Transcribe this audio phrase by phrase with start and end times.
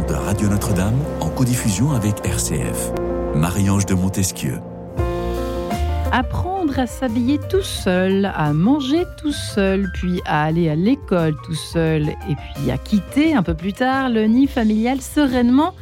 [0.00, 2.92] de Radio Notre-Dame en codiffusion avec RCF.
[3.34, 4.58] Marie-Ange de Montesquieu.
[6.10, 11.54] Apprendre à s'habiller tout seul, à manger tout seul, puis à aller à l'école tout
[11.54, 15.74] seul, et puis à quitter un peu plus tard le nid familial sereinement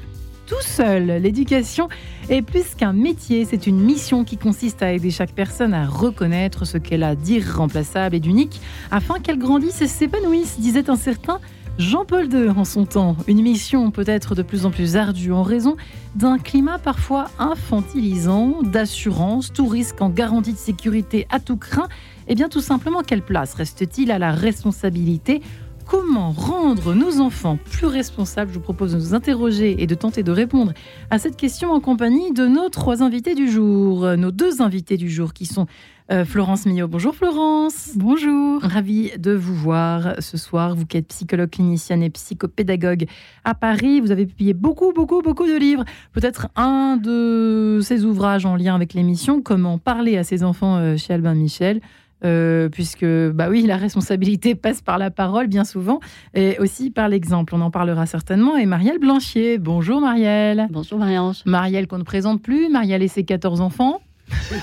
[0.46, 1.06] tout seul.
[1.22, 1.88] L'éducation
[2.28, 6.64] est plus qu'un métier, c'est une mission qui consiste à aider chaque personne à reconnaître
[6.64, 11.38] ce qu'elle a d'irremplaçable et d'unique afin qu'elle grandisse et s'épanouisse, disait un certain
[11.80, 13.16] Jean-Paul II en son temps.
[13.26, 15.78] Une mission peut-être de plus en plus ardue en raison
[16.14, 21.88] d'un climat parfois infantilisant, d'assurance, tout risque en garantie de sécurité à tout craint.
[22.28, 25.40] Eh bien tout simplement, quelle place reste-t-il à la responsabilité?
[25.86, 28.52] Comment rendre nos enfants plus responsables?
[28.52, 30.72] Je vous propose de nous interroger et de tenter de répondre
[31.10, 34.06] à cette question en compagnie de nos trois invités du jour.
[34.16, 35.66] Nos deux invités du jour qui sont
[36.10, 36.88] euh, Florence Millot.
[36.88, 37.92] Bonjour Florence.
[37.94, 38.62] Bonjour.
[38.62, 40.74] Ravie de vous voir ce soir.
[40.74, 43.06] Vous qui êtes psychologue clinicienne et psychopédagogue
[43.44, 45.84] à Paris, vous avez publié beaucoup, beaucoup, beaucoup de livres.
[46.12, 50.96] Peut-être un de ces ouvrages en lien avec l'émission, Comment parler à ses enfants euh,
[50.96, 51.80] chez Albin Michel.
[52.22, 56.00] Euh, puisque bah oui, la responsabilité passe par la parole bien souvent
[56.34, 57.54] et aussi par l'exemple.
[57.54, 58.56] On en parlera certainement.
[58.56, 59.58] Et Marielle Blanchier.
[59.58, 60.66] Bonjour Marielle.
[60.70, 61.42] Bonjour Marie-Ange.
[61.46, 62.68] Marielle qu'on ne présente plus.
[62.68, 64.00] Marielle et ses 14 enfants.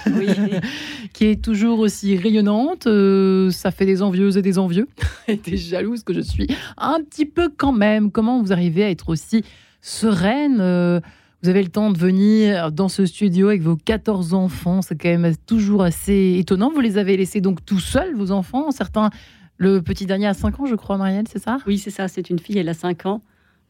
[0.07, 0.27] Oui.
[1.13, 2.87] qui est toujours aussi rayonnante.
[2.87, 4.87] Euh, ça fait des envieuses et des envieux.
[5.27, 8.11] et des jalouses que je suis un petit peu quand même.
[8.11, 9.43] Comment vous arrivez à être aussi
[9.81, 10.99] sereine euh,
[11.41, 14.81] Vous avez le temps de venir dans ce studio avec vos 14 enfants.
[14.81, 16.71] C'est quand même toujours assez étonnant.
[16.71, 18.71] Vous les avez laissés donc tout seuls, vos enfants.
[18.71, 19.09] Certains,
[19.57, 21.57] le petit dernier a 5 ans, je crois, Marielle, c'est ça?
[21.65, 22.07] Oui, c'est ça.
[22.07, 23.21] C'est une fille, elle a 5 ans.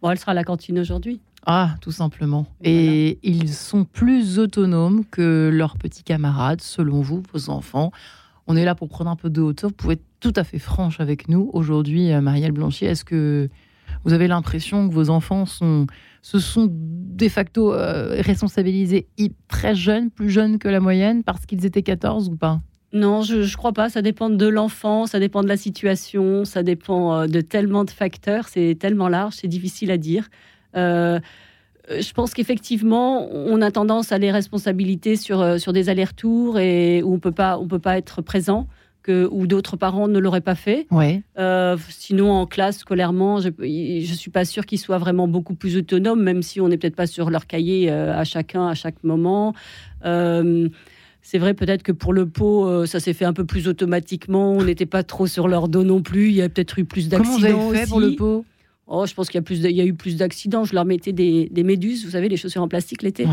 [0.02, 1.22] Bon, elle sera à la cantine aujourd'hui.
[1.50, 2.46] Ah, tout simplement.
[2.62, 7.94] Et ils sont plus autonomes que leurs petits camarades, selon vous, vos enfants.
[8.48, 9.70] On est là pour prendre un peu de hauteur.
[9.70, 12.90] Vous pouvez être tout à fait franche avec nous aujourd'hui, euh, Marielle Blanchier.
[12.90, 13.48] Est-ce que
[14.04, 15.88] vous avez l'impression que vos enfants sont,
[16.22, 19.08] se sont de facto euh, responsabilisés
[19.48, 22.60] très jeunes, plus jeunes que la moyenne, parce qu'ils étaient 14 ou pas?
[22.92, 23.90] Non, je ne crois pas.
[23.90, 27.92] Ça dépend de l'enfant, ça dépend de la situation, ça dépend euh, de tellement de
[27.92, 28.50] facteurs.
[28.50, 30.28] C'est tellement large, c'est difficile à dire.
[30.78, 31.20] Euh,
[32.00, 37.02] je pense qu'effectivement, on a tendance à les responsabiliser sur, euh, sur des allers-retours et
[37.02, 38.68] où on peut pas, on peut pas être présent.
[39.04, 40.86] Que, où d'autres parents ne l'auraient pas fait.
[40.92, 41.24] Ouais.
[41.40, 45.78] Euh, sinon, en classe, scolairement, je ne suis pas sûre qu'ils soient vraiment beaucoup plus
[45.78, 49.54] autonomes, même si on n'est peut-être pas sur leur cahier à chacun, à chaque moment.
[50.04, 54.52] c'est vrai peut-être que pour le pot, ça s'est fait un peu plus automatiquement.
[54.52, 56.28] On n'était pas trop sur leur dos non plus.
[56.28, 57.38] Il y a peut-être eu plus d'accidents.
[57.38, 58.44] Comment vous avez fait pour le pot?
[58.88, 60.64] Oh, je pense qu'il y a, plus il y a eu plus d'accidents.
[60.64, 63.26] Je leur mettais des, méduses, vous savez, les chaussures en plastique l'été.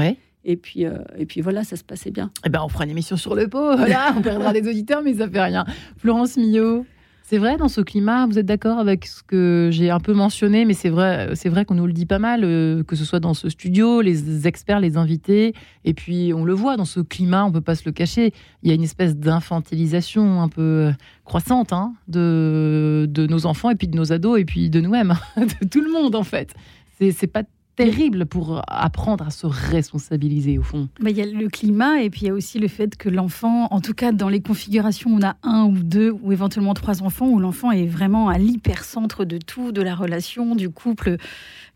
[0.46, 2.30] Et puis, euh, et puis voilà, ça se passait bien.
[2.44, 3.76] Eh ben, on fera une émission sur le pot.
[3.76, 5.64] Voilà, on perdra des auditeurs, mais ça fait rien.
[5.96, 6.84] Florence Millot,
[7.26, 10.66] c'est vrai dans ce climat, vous êtes d'accord avec ce que j'ai un peu mentionné,
[10.66, 13.18] mais c'est vrai, c'est vrai qu'on nous le dit pas mal, euh, que ce soit
[13.18, 15.54] dans ce studio, les experts, les invités,
[15.86, 18.34] et puis on le voit dans ce climat, on peut pas se le cacher.
[18.62, 20.92] Il y a une espèce d'infantilisation un peu euh,
[21.24, 25.66] croissante hein, de, nos enfants et puis de nos ados et puis de nous-mêmes, de
[25.66, 26.54] tout le monde en fait.
[27.00, 27.42] C'est pas
[27.76, 30.88] terrible pour apprendre à se responsabiliser au fond.
[31.00, 33.08] Bah, il y a le climat et puis il y a aussi le fait que
[33.08, 36.74] l'enfant, en tout cas dans les configurations où on a un ou deux ou éventuellement
[36.74, 41.16] trois enfants, où l'enfant est vraiment à l'hypercentre de tout, de la relation, du couple,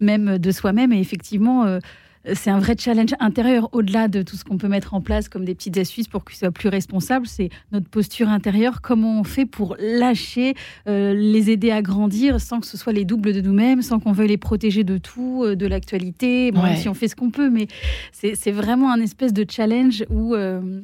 [0.01, 0.93] même de soi-même.
[0.93, 1.79] Et effectivement, euh,
[2.35, 5.45] c'est un vrai challenge intérieur au-delà de tout ce qu'on peut mettre en place comme
[5.45, 7.27] des petites astuces pour qu'il soit plus responsable.
[7.27, 10.55] C'est notre posture intérieure, comment on fait pour lâcher,
[10.89, 14.13] euh, les aider à grandir sans que ce soit les doubles de nous-mêmes, sans qu'on
[14.13, 16.53] veuille les protéger de tout, euh, de l'actualité.
[16.53, 17.69] Bon, si on fait ce qu'on peut, mais
[18.13, 20.81] c'est vraiment un espèce de challenge où euh,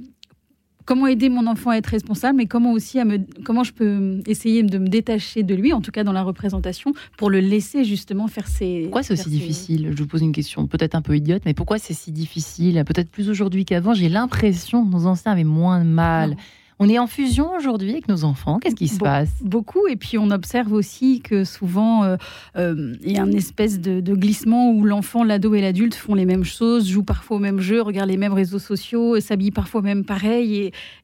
[0.84, 4.20] comment aider mon enfant à être responsable, mais comment aussi à me, comment je peux
[4.26, 7.84] essayer de me détacher de lui, en tout cas dans la représentation, pour le laisser
[7.84, 8.82] justement faire ses.
[8.82, 9.92] Pourquoi c'est aussi difficile?
[9.96, 12.82] Je vous pose une question peut-être un peu idiote, mais pourquoi c'est si difficile?
[12.86, 13.94] Peut-être plus aujourd'hui qu'avant.
[13.94, 16.36] J'ai l'impression que nos anciens avaient moins de mal.
[16.84, 18.58] On est en fusion aujourd'hui avec nos enfants.
[18.58, 19.30] Qu'est-ce qui se passe?
[19.40, 19.86] Beaucoup.
[19.88, 22.16] Et puis on observe aussi que souvent euh,
[22.58, 26.26] euh, il y a un espèce de, glissement où l'enfant, l'ado et l'adulte font les
[26.26, 30.04] mêmes choses, jouent parfois au même jeu, regardent les mêmes réseaux sociaux, s'habillent parfois même
[30.04, 30.56] pareil.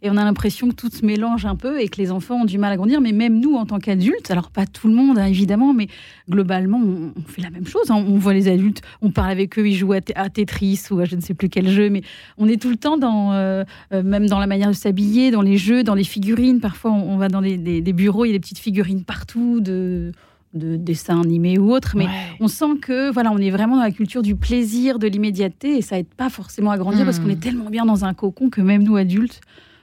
[0.02, 2.44] Et, on a l'impression que tout se mélange un peu et que les enfants ont
[2.44, 3.00] du mal à grandir.
[3.00, 5.86] Mais même nous, en tant qu'adultes, alors pas tout le monde hein, évidemment, mais
[6.28, 7.90] globalement, on, fait la même chose.
[7.90, 8.04] Hein.
[8.06, 11.16] On voit les adultes, on parle avec eux, ils jouent à, Tetris ou à je
[11.16, 11.88] ne sais plus quel jeu.
[11.88, 12.02] Mais
[12.36, 15.56] on est tout le temps dans, euh, même dans la manière de s'habiller, dans les
[15.56, 16.61] jeux, dans les figurines.
[16.61, 20.12] Parfois, on, va dans des, bureaux, il y a des petites figurines partout de,
[20.55, 21.96] de dessins animés ou autres.
[21.96, 22.06] Mais
[22.40, 25.82] on sent que voilà, on est vraiment dans la culture du plaisir, de l'immédiateté, et
[25.82, 27.40] ça aide pas forcément à grandir parce qu'on est hmm.
[27.40, 29.40] tellement bien dans un cocon que même nous adultes,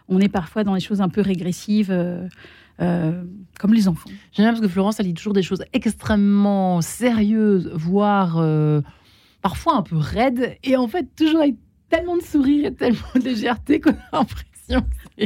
[0.09, 1.93] on est parfois dans des choses un peu régressives.
[2.77, 4.09] comme les enfants.
[4.33, 8.41] J'aime bien parce que Florence, elle dit toujours des choses extrêmement sérieuses, voire
[9.41, 11.55] parfois un peu raides, et en fait toujours avec
[11.89, 14.81] tellement de sourire et tellement de légèreté qu'on a l'impression
[15.17, 15.25] que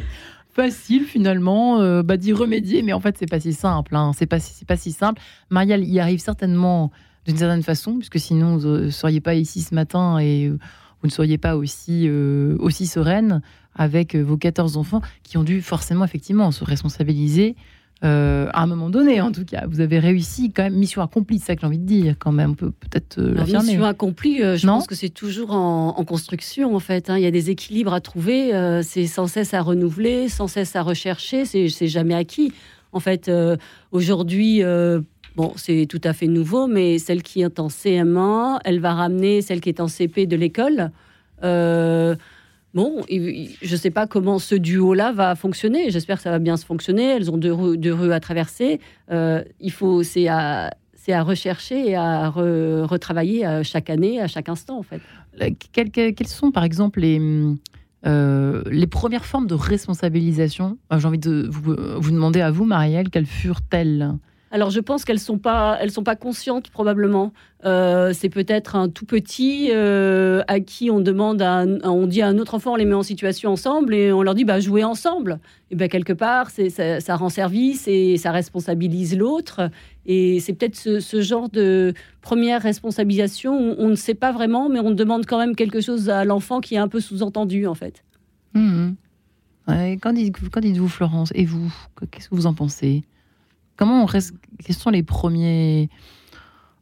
[0.53, 3.95] facile finalement euh, bah, d'y remédier, mais en fait c'est pas si simple.
[3.95, 4.11] Hein.
[4.17, 5.21] C'est pas pas si simple.
[5.49, 6.91] Marielle y arrive certainement
[7.25, 11.11] d'une certaine façon, puisque sinon vous ne seriez pas ici ce matin et vous ne
[11.11, 13.41] seriez pas aussi euh, aussi sereine
[13.75, 17.55] avec vos 14 enfants qui ont dû forcément effectivement se responsabiliser
[18.03, 19.65] euh, à un moment donné, en tout cas.
[19.67, 22.31] Vous avez réussi, quand même, mission accomplie, c'est ça que j'ai envie de dire, quand
[22.31, 22.51] même.
[22.51, 23.45] On peut peut-être euh.
[23.45, 27.09] Mission accomplie, euh, je pense que c'est toujours en, construction, en fait.
[27.09, 27.17] Hein.
[27.17, 28.51] Il y a des équilibres à trouver,
[28.83, 32.51] c'est sans cesse à renouveler, sans cesse à rechercher, c'est jamais acquis.
[32.91, 33.31] En fait,
[33.91, 34.63] aujourd'hui,
[35.35, 39.41] bon, c'est tout à fait nouveau, mais celle qui est en CM1, elle va ramener
[39.41, 40.91] celle qui est en CP de l'école.
[42.73, 45.91] Bon, je ne sais pas comment ce duo-là va fonctionner.
[45.91, 47.03] J'espère que ça va bien se fonctionner.
[47.03, 48.79] Elles ont deux rues, à traverser.
[49.11, 54.27] Euh, il faut, c'est à, c'est à rechercher et à retravailler à chaque année, à
[54.27, 55.01] chaque instant, en fait.
[55.73, 57.19] Quelles, sont, par exemple, les,
[58.05, 60.77] euh, les premières formes de responsabilisation?
[60.95, 64.13] J'ai envie de vous, vous, demander à vous, Marielle, quelles furent-elles?
[64.51, 67.31] Alors je pense qu'elles sont pas, elles sont pas conscientes probablement.
[67.63, 72.37] Euh, c'est peut-être un tout petit euh, à qui on demande, on dit à un
[72.37, 75.39] autre enfant, on les met en situation ensemble et on leur dit bah jouez ensemble.
[75.69, 79.69] Et bien quelque part, ça, rend service et ça responsabilise l'autre.
[80.05, 84.79] Et c'est peut-être ce, genre de première responsabilisation où on ne sait pas vraiment, mais
[84.79, 88.03] on demande quand même quelque chose à l'enfant qui est un peu sous-entendu en fait.
[88.53, 88.95] Mmh.
[90.01, 91.31] quand dites-vous Florence?
[91.35, 91.71] Et vous,
[92.11, 93.03] qu'est-ce que vous en pensez?
[93.77, 94.33] Comment on reste,
[94.63, 95.89] quels sont les premiers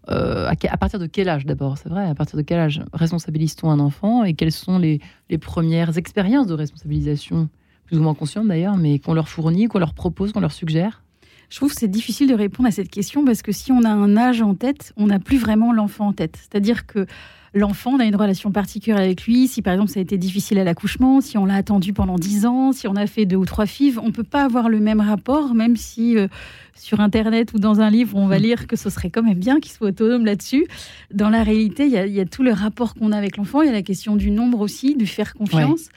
[0.10, 3.70] euh, à, partir de quel âge d'abord C'est vrai, à partir de quel âge responsabilise-t-on
[3.70, 5.00] un enfant et quelles sont les,
[5.40, 7.50] premières expériences de responsabilisation,
[7.86, 11.04] plus ou moins conscientes d'ailleurs, mais qu'on leur fournit, qu'on leur propose, qu'on leur suggère?
[11.50, 13.90] Je trouve que c'est difficile de répondre à cette question parce que si on a
[13.90, 16.38] un âge en tête, on n'a plus vraiment l'enfant en tête.
[16.38, 17.06] C'est-à-dire que
[17.54, 19.48] l'enfant, on a une relation particulière avec lui.
[19.48, 22.46] Si par exemple ça a été difficile à l'accouchement, si on l'a attendu pendant dix
[22.46, 25.02] ans, si on a fait deux ou trois fives, on peut pas avoir le même
[25.02, 26.28] rapport, même si euh,
[26.76, 28.44] sur Internet ou dans un livre on va hmm.
[28.44, 30.68] lire que ce serait quand même bien qu'il soit autonome là-dessus.
[31.14, 33.62] Dans la réalité, il y, a tout le rapport qu'on a avec l'enfant.
[33.62, 35.90] Il y a la question du nombre aussi, du faire confiance.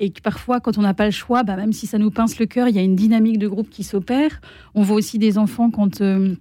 [0.00, 2.38] Et que parfois, quand on n'a pas le choix, bah, même si ça nous pince
[2.38, 4.40] le cœur, il y a une dynamique de groupe qui s'opère.
[4.74, 6.36] On voit aussi des enfants quand euh,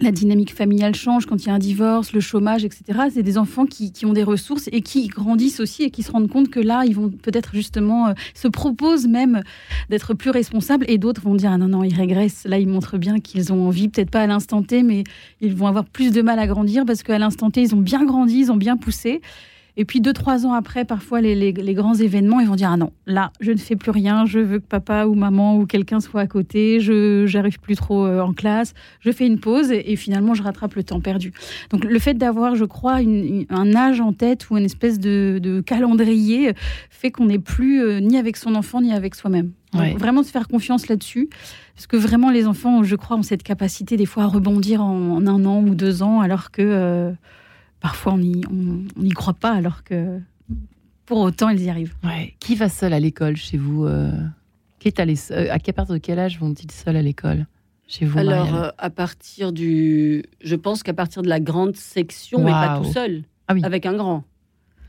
[0.00, 2.82] la dynamique familiale change quand il y a un divorce, le chômage, etc.
[3.12, 6.28] C'est des enfants qui, ont des ressources et qui grandissent aussi et qui se rendent
[6.28, 9.42] compte que là, ils vont peut-être justement euh, se proposent même
[9.90, 12.44] d'être plus responsables et d'autres vont dire ah non non ils régressent.
[12.44, 15.04] Là, ils montrent bien qu'ils ont envie, peut-être pas à l'instant T, mais
[15.40, 18.04] ils vont avoir plus de mal à grandir parce qu'à l'instant T, ils ont bien
[18.04, 19.20] grandi, ils ont bien poussé.
[19.76, 22.92] Et puis deux, trois ans après, parfois, les, grands événements, ils vont dire Ah non,
[23.06, 26.20] là, je ne fais plus rien, je veux que papa ou maman ou quelqu'un soit
[26.20, 30.34] à côté, je n'arrive plus trop euh, en classe, je fais une pause et, finalement,
[30.34, 31.32] je rattrape le temps perdu.
[31.70, 32.98] Donc, le fait d'avoir, je crois,
[33.50, 36.52] un âge en tête ou une espèce de, calendrier
[36.90, 39.52] fait qu'on n'est plus euh, ni avec son enfant ni avec soi-même.
[39.96, 41.28] Vraiment se faire confiance là-dessus.
[41.74, 45.26] Parce que vraiment, les enfants, je crois, ont cette capacité des fois à rebondir en,
[45.26, 46.62] un an ou deux ans, alors que.
[46.62, 47.12] Euh,
[47.84, 50.18] parfois on n'y croit pas alors que
[51.04, 51.94] pour autant ils y arrivent.
[52.40, 54.10] Qui va seul à l'école chez vous euh,
[54.78, 57.46] qui est allé euh, À partir de quel âge vont-ils seuls à l'école
[57.86, 62.42] chez vous Alors euh, à partir du, je pense qu'à partir de la grande section,
[62.42, 64.24] mais pas tout seul, ah avec un grand.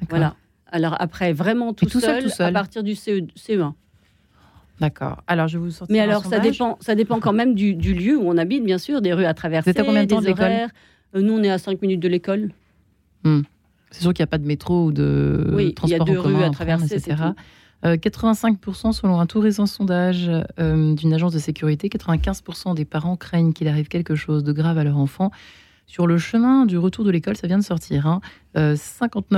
[0.10, 0.34] Voilà.
[0.72, 3.76] Alors après vraiment tout, seul, à partir du CE, 1
[4.80, 5.22] D'accord.
[5.28, 8.24] Alors je vous sortir Mais alors ça dépend, ça dépend quand même du, lieu où
[8.26, 10.28] on habite, bien sûr, des rues à traverser, Vous êtes à combien de temps de
[10.28, 10.70] l'école
[11.14, 12.52] Nous on est à 5 minutes de l'école.
[13.26, 13.42] Hmm.
[13.92, 16.14] C'est sûr qu'il n'y a pas de métro ou de oui, transport il y a
[16.14, 17.16] deux rues à traverser, etc.
[17.84, 20.30] 85% euh, selon un tout récent sondage
[20.60, 24.78] euh, d'une agence de sécurité, 95% des parents craignent qu'il arrive quelque chose de grave
[24.78, 25.32] à leur enfant.
[25.88, 28.20] Sur le chemin du retour de l'école, ça vient de sortir.
[28.56, 29.36] 59%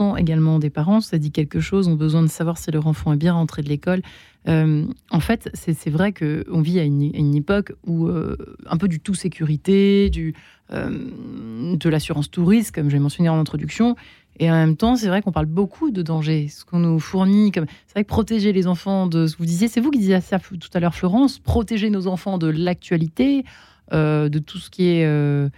[0.00, 0.12] hein.
[0.12, 3.12] euh, également des parents, ça dit quelque chose, ont besoin de savoir si leur enfant
[3.12, 4.02] est bien rentré de l'école.
[4.46, 10.08] En fait, c'est vrai qu'on vit à une, époque où un peu du tout sécurité,
[10.10, 10.34] du,
[10.70, 13.94] de l'assurance touriste, comme j'ai mentionné en introduction.
[14.40, 16.48] Et en même temps, c'est vrai qu'on parle beaucoup de danger.
[16.48, 19.46] Ce qu'on nous fournit, comme c'est vrai que protéger les enfants de ce que vous
[19.46, 23.44] disiez, c'est vous qui disiez ça tout à l'heure, Florence, protéger nos enfants de l'actualité,
[23.92, 25.48] euh, de tout ce qui est euh,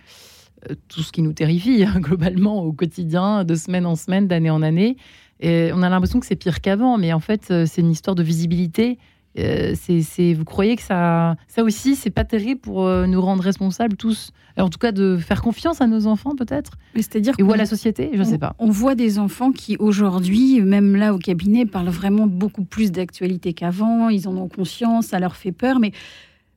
[0.88, 4.62] tout ce qui nous terrifie hein, globalement au quotidien, de semaine en semaine, d'année en
[4.62, 4.96] année.
[5.40, 8.14] Et on a l'impression que c'est pire qu'avant, mais en fait, euh, c'est une histoire
[8.14, 8.99] de visibilité
[9.38, 13.42] euh, c'est, vous croyez que ça, ça aussi, c'est pas terrible pour euh, nous rendre
[13.42, 16.73] responsables tous En tout cas, de faire confiance à nos enfants, peut-être?
[16.97, 18.54] C'est-à-dire Ou à la société Je ne sais pas.
[18.59, 23.52] On voit des enfants qui, aujourd'hui, même là au cabinet, parlent vraiment beaucoup plus d'actualité
[23.52, 24.09] qu'avant.
[24.09, 25.78] Ils en ont conscience, ça leur fait peur.
[25.78, 25.92] Mais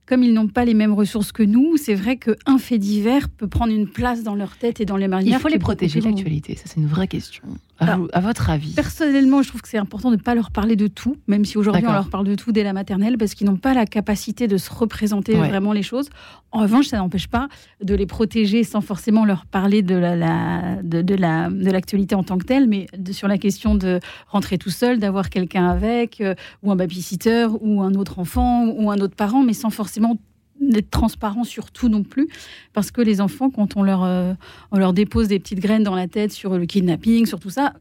[0.06, 3.48] comme ils n'ont pas les mêmes ressources que nous, c'est vrai qu'un fait divers peut
[3.48, 5.38] prendre une place dans leur tête et dans les manières.
[5.38, 7.44] Il faut les protéger l'actualité, ça c'est une vraie question.
[7.80, 10.88] À, votre avis Personnellement, je trouve que c'est important de ne pas leur parler de
[10.88, 13.58] tout, même si aujourd'hui on leur parle de tout dès la maternelle, parce qu'ils n'ont
[13.58, 16.10] pas la capacité de se représenter vraiment les choses.
[16.52, 17.50] En revanche, ça n'empêche pas
[17.84, 22.24] de les protéger sans forcément leur parler de la, de, de, la, de l'actualité en
[22.24, 26.36] tant que telle, mais sur la question de rentrer tout seul, d'avoir quelqu'un avec, euh,
[26.62, 30.18] ou un babysitter, ou un autre enfant, ou un autre parent, mais sans forcément
[30.60, 32.28] d'être transparent sur tout non plus,
[32.74, 34.34] parce que les enfants, quand on leur, euh,
[34.72, 37.74] on leur dépose des petites graines dans la tête sur le kidnapping, sur tout ça,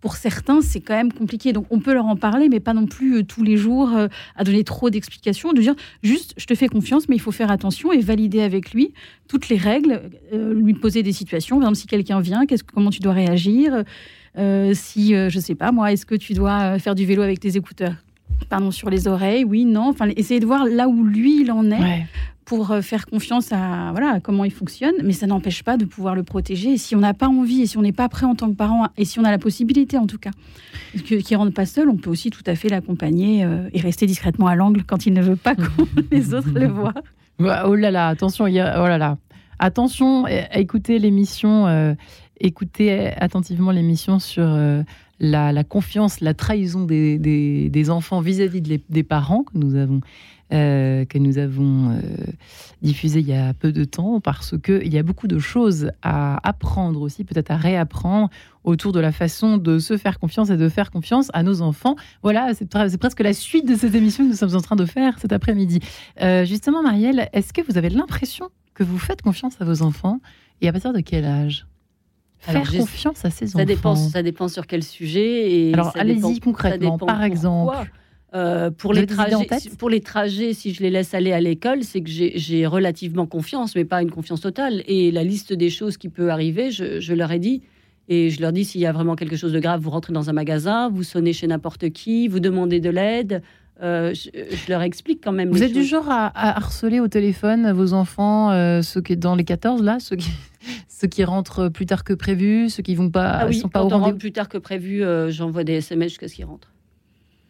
[0.00, 1.52] pour certains, c'est quand même compliqué.
[1.52, 4.08] Donc, on peut leur en parler, mais pas non plus euh, tous les jours euh,
[4.36, 7.50] à donner trop d'explications, de dire juste, je te fais confiance, mais il faut faire
[7.50, 8.94] attention et valider avec lui
[9.28, 11.56] toutes les règles, lui poser des situations.
[11.56, 13.84] Par exemple, si quelqu'un vient, qu'est-ce, comment tu dois réagir?
[14.74, 17.94] Si, je sais pas, moi, est-ce que tu dois faire du vélo avec tes écouteurs?
[18.48, 19.88] Pardon, sur les oreilles, oui, non.
[19.88, 22.06] Enfin, essayer de voir là où lui, il en est.
[22.46, 26.16] pour euh, faire confiance à voilà comment il fonctionne, mais ça n'empêche pas de pouvoir
[26.16, 26.72] le protéger.
[26.72, 28.56] Et si on n'a pas envie, et si on n'est pas prêt en tant que
[28.56, 30.32] parent, et si on a la possibilité en tout cas,
[31.04, 34.04] qu'il ne rentre pas seul, on peut aussi tout à fait l'accompagner euh, et rester
[34.04, 35.62] discrètement à l'angle quand il ne veut pas que
[36.10, 36.94] les autres le voient.
[37.38, 39.16] Oh là là, attention, oh là là,
[39.60, 41.94] attention à écouter l'émission, euh,
[42.40, 44.44] écoutez attentivement l'émission sur
[45.20, 50.00] la, confiance, la trahison des, enfants vis-à-vis des parents que nous avons,
[50.52, 52.00] euh, que nous avons euh,
[52.82, 56.44] diffusé il y a peu de temps, parce qu'il y a beaucoup de choses à
[56.48, 58.30] apprendre aussi, peut-être à réapprendre
[58.64, 61.94] autour de la façon de se faire confiance et de faire confiance à nos enfants.
[62.24, 65.20] Voilà, c'est presque la suite de cette émission que nous sommes en train de faire
[65.20, 65.78] cet après-midi.
[66.20, 70.18] Euh, justement, Marielle, est-ce que vous avez l'impression que vous faites confiance à vos enfants
[70.62, 71.64] et à partir de quel âge?
[72.40, 73.66] Faire confiance à ses ça enfants.
[73.66, 75.52] Dépend, ça dépend sur quel sujet.
[75.52, 77.76] Et Alors, allez-y concrètement, par exemple.
[78.32, 79.34] Euh, pour, les trajets,
[79.76, 83.74] pour les trajets, si je les laisse aller à l'école, c'est que j'ai relativement confiance,
[83.74, 84.84] mais pas une confiance totale.
[84.86, 87.62] Et la liste des choses qui peut arriver, je, je leur ai dit.
[88.08, 90.30] Et je leur dis, s'il y a vraiment quelque chose de grave, vous rentrez dans
[90.30, 93.42] un magasin, vous sonnez chez n'importe qui, vous demandez de l'aide.
[93.82, 95.50] Euh, je, leur explique quand même.
[95.50, 99.44] Vous êtes du genre à, harceler au téléphone vos enfants, euh, ceux qui dans les
[99.44, 100.30] 14 là, ceux qui,
[101.00, 103.82] ceux qui rentrent plus tard que prévu, ceux qui vont pas, ah oui, sont pas
[103.82, 104.18] au rendez-vous.
[104.18, 106.72] plus tard que prévu, euh, j'envoie des SMS jusqu'à ce qu'ils rentrent.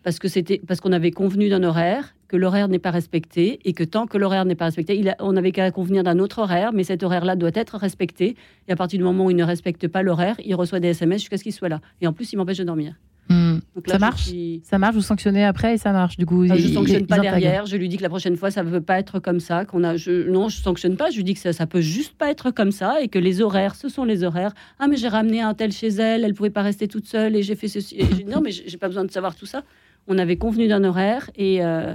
[0.04, 3.72] Parce que c'était parce qu'on avait convenu d'un horaire, que l'horaire n'est pas respecté et
[3.72, 6.72] que tant que l'horaire n'est pas respecté, il on avait qu'à convenir d'un autre horaire,
[6.72, 8.36] mais cet horaire-là doit être respecté.
[8.68, 11.22] Et à partir du moment où il ne respecte pas l'horaire, il reçoit des SMS
[11.22, 11.80] jusqu'à ce qu'il soit là.
[12.00, 12.94] Et en plus, il m'empêche de dormir.
[13.30, 13.60] Hmm.
[13.86, 14.32] ça marche
[14.64, 17.20] Ça marche, vous sanctionnez après et ça marche du coup ah, Je ne sanctionne pas
[17.20, 19.64] derrière, je lui dis que la prochaine fois ça ne peut pas être comme ça.
[19.64, 22.14] qu'on a, je, non, je sanctionne pas, je lui dis que ça, ça peut juste
[22.18, 24.52] pas être comme ça et que les horaires, ce sont les horaires.
[24.80, 27.44] Ah mais j'ai ramené un tel chez elle, elle pouvait pas rester toute seule et
[27.44, 27.98] j'ai fait ceci.
[28.26, 29.62] non mais j'ai pas besoin de savoir tout ça.
[30.08, 31.94] On avait convenu d'un horaire et euh,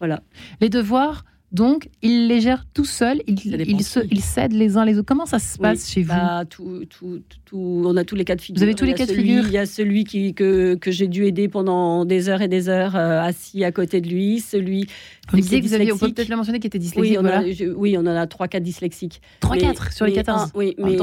[0.00, 0.20] voilà.
[0.60, 4.98] Les devoirs donc, il les gère tout seul, il, il, se, s'aide les uns les
[4.98, 5.08] autres.
[5.08, 8.40] Comment ça se passe chez bah, vous tout, tout, On a tous les cas de
[8.40, 8.58] figure.
[8.58, 11.08] Vous avez tous les cas de figure Il y a celui qui, que, que j'ai
[11.08, 14.38] dû aider pendant des heures et des heures, euh, assis à côté de lui.
[14.38, 14.86] Celui
[15.32, 17.18] vous disiez que vous aviez, on peut peut-être le mentionner, qui était dyslexique.
[17.18, 17.42] Oui, on, a,
[17.76, 19.20] oui, on en a 3-4 dyslexiques.
[19.42, 20.96] 3-4 sur les 14 Oui, mais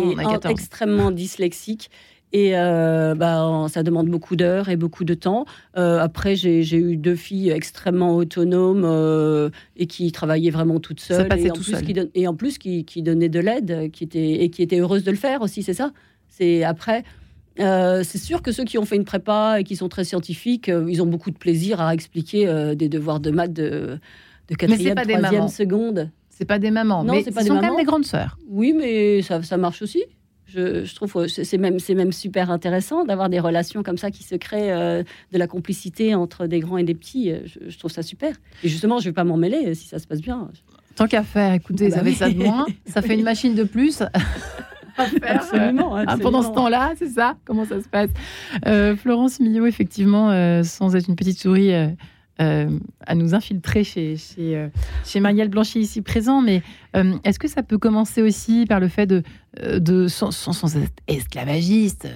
[0.49, 1.89] extrêmement dyslexiques.
[2.33, 5.45] Et euh, bah, ça demande beaucoup d'heures et beaucoup de temps.
[5.77, 11.27] Euh, après, j'ai eu deux filles extrêmement autonomes euh, et qui travaillaient vraiment toutes seules.
[11.37, 11.83] et, en tout plus, seul.
[11.83, 15.03] Qui et en plus, qui, qui donnaient de l'aide qui était, et qui étaient heureuses
[15.03, 15.91] de le faire aussi, c'est ça
[16.27, 17.03] C'est après.
[17.57, 21.01] c'est sûr que ceux qui ont fait une prépa et qui sont très scientifiques, ils
[21.01, 23.99] ont beaucoup de plaisir à expliquer des devoirs de maths de,
[24.49, 26.11] de quatrième, troisième, seconde.
[26.29, 28.37] C'est pas des mamans, non, mais ce sont quand même des grandes sœurs.
[28.49, 30.03] Oui, mais ça, ça marche aussi.
[30.47, 34.35] Je, trouve que c'est même, même super intéressant d'avoir des relations comme ça qui se
[34.35, 37.31] créent, euh, de la complicité entre des grands et des petits.
[37.45, 38.35] Je, trouve ça super.
[38.63, 40.49] Et justement, je ne vais pas m'en mêler si ça se passe bien.
[40.95, 44.01] Tant qu'à faire, écoutez, ça fait ça de moins, ça fait une machine de plus.
[45.23, 48.09] absolument, ah, pendant ce temps-là, c'est ça Comment ça se passe?
[48.65, 51.87] Euh, Florence Millot, effectivement, euh, sans être une petite souris, euh,
[52.39, 54.67] à nous infiltrer chez, chez, euh,
[55.05, 56.61] chez Marielle Blanchet ici présent, mais
[56.95, 62.07] euh, est-ce que ça peut commencer aussi par le fait de, sans, sans, être esclavagiste,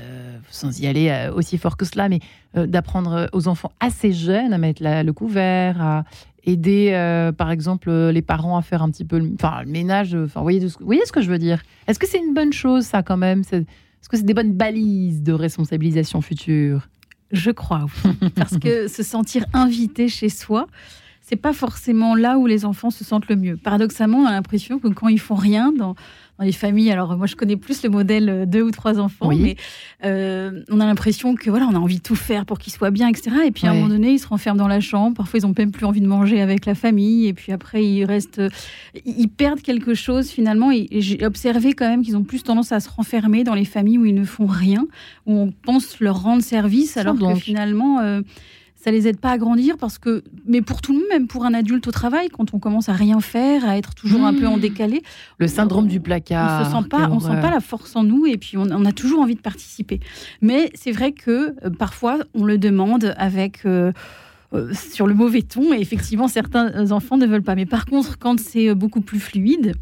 [0.50, 2.20] sans y aller aussi fort que cela, mais
[2.54, 6.04] d'apprendre aux enfants assez jeunes à mettre le couvert, à
[6.44, 6.92] aider
[7.38, 9.36] par exemple les parents à faire un petit peu le,
[9.66, 11.64] ménage, vous voyez ce que je veux dire?
[11.88, 13.42] Est-ce que c'est une bonne chose ça quand même?
[14.02, 16.88] Est-ce que c'est des bonnes balises de responsabilisation future?
[17.32, 17.86] Je crois,
[18.36, 20.68] parce que se sentir invité chez soi,
[21.22, 23.56] c'est pas forcément là où les enfants se sentent le mieux.
[23.56, 25.96] Paradoxalement, on a l'impression que quand ils font rien dans,
[26.40, 29.58] les familles, alors moi je connais plus le modèle euh, deux ou trois enfants, mais
[30.04, 32.90] euh, on a l'impression que voilà, on a envie de tout faire pour qu'ils soient
[32.90, 33.30] bien, etc.
[33.46, 35.16] Et puis à un moment donné, ils se renferment dans la chambre.
[35.16, 37.28] Parfois, ils ont même plus envie de manger avec la famille.
[37.28, 38.42] Et puis après, ils restent,
[39.06, 40.72] ils perdent quelque chose finalement.
[40.72, 44.00] Et j'ai observé quand même qu'ils ont plus tendance à se renfermer dans les familles
[44.00, 44.88] où ils ne font rien,
[45.28, 48.00] où on pense leur rendre service, alors que finalement.
[48.00, 48.22] Euh,
[48.82, 51.46] ça les aide pas à grandir parce que, mais pour tout le monde, même pour
[51.46, 54.48] un adulte au travail, quand on commence à rien faire, à être toujours un peu
[54.48, 54.62] en mmh.
[54.62, 55.04] décalé,
[55.38, 58.26] le syndrome du placard, on se sent pas, on sent pas la force en nous
[58.26, 60.00] et puis on, a toujours envie de participer.
[60.42, 63.92] Mais c'est vrai que euh, parfois on le demande avec euh,
[64.54, 67.56] euh, sur le mauvais ton et effectivement certains enfants ne veulent pas.
[67.56, 69.76] Mais par contre, quand c'est beaucoup plus fluide,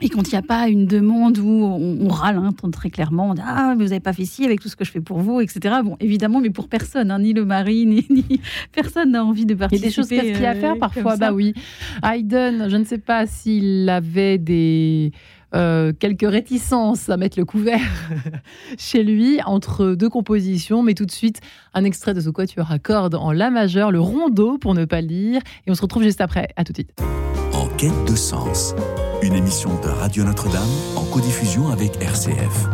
[0.00, 3.34] et quand il n'y a pas une demande où on, râle hein, très clairement, on
[3.34, 5.18] dit Ah, mais vous n'avez pas fait ci avec tout ce que je fais pour
[5.18, 5.76] vous, etc.
[5.84, 8.40] Bon, évidemment, mais pour personne, hein, ni le mari, ni,
[8.72, 9.78] personne n'a envie de participer.
[9.78, 11.54] Il y a des choses casse à faire parfois, bah oui.
[12.02, 15.12] Hayden, je ne sais pas s'il avait des.
[15.54, 17.78] Euh, quelques réticences à mettre le couvert
[18.76, 21.40] chez lui entre deux compositions, mais tout de suite
[21.74, 25.00] un extrait de ce quatuor à cordes en la majeure, le rondeau pour ne pas
[25.00, 26.48] le dire, et on se retrouve juste après.
[26.56, 27.00] À tout de suite.
[27.52, 28.74] En quête de sens
[29.24, 32.68] une émission de Radio Notre-Dame en codiffusion avec RCF.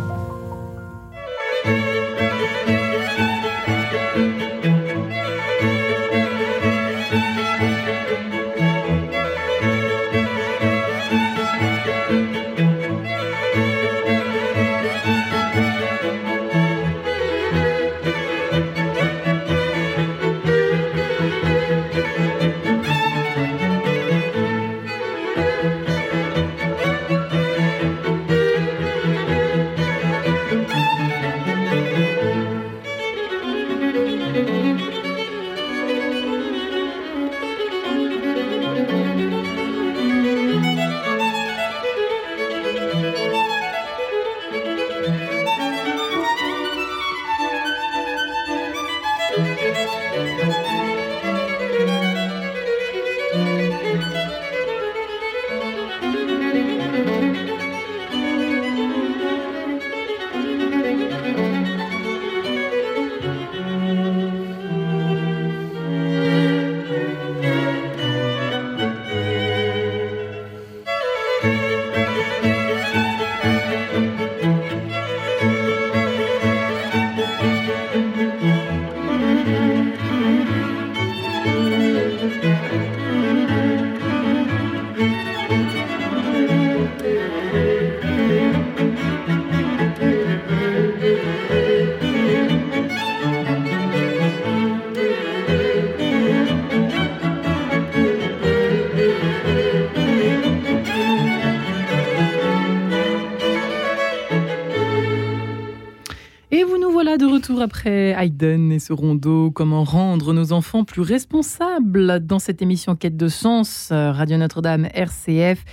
[107.61, 113.17] Après Hayden et ce rondeau, comment rendre nos enfants plus responsables dans cette émission Quête
[113.17, 115.65] de sens, euh, Radio Notre-Dame, RCF.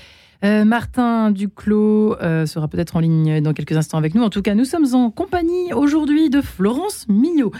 [0.46, 4.24] Euh, Martin Duclos euh, sera peut-être en ligne dans quelques instants avec nous.
[4.24, 7.52] En tout cas, nous sommes en compagnie aujourd'hui de Florence Mignot,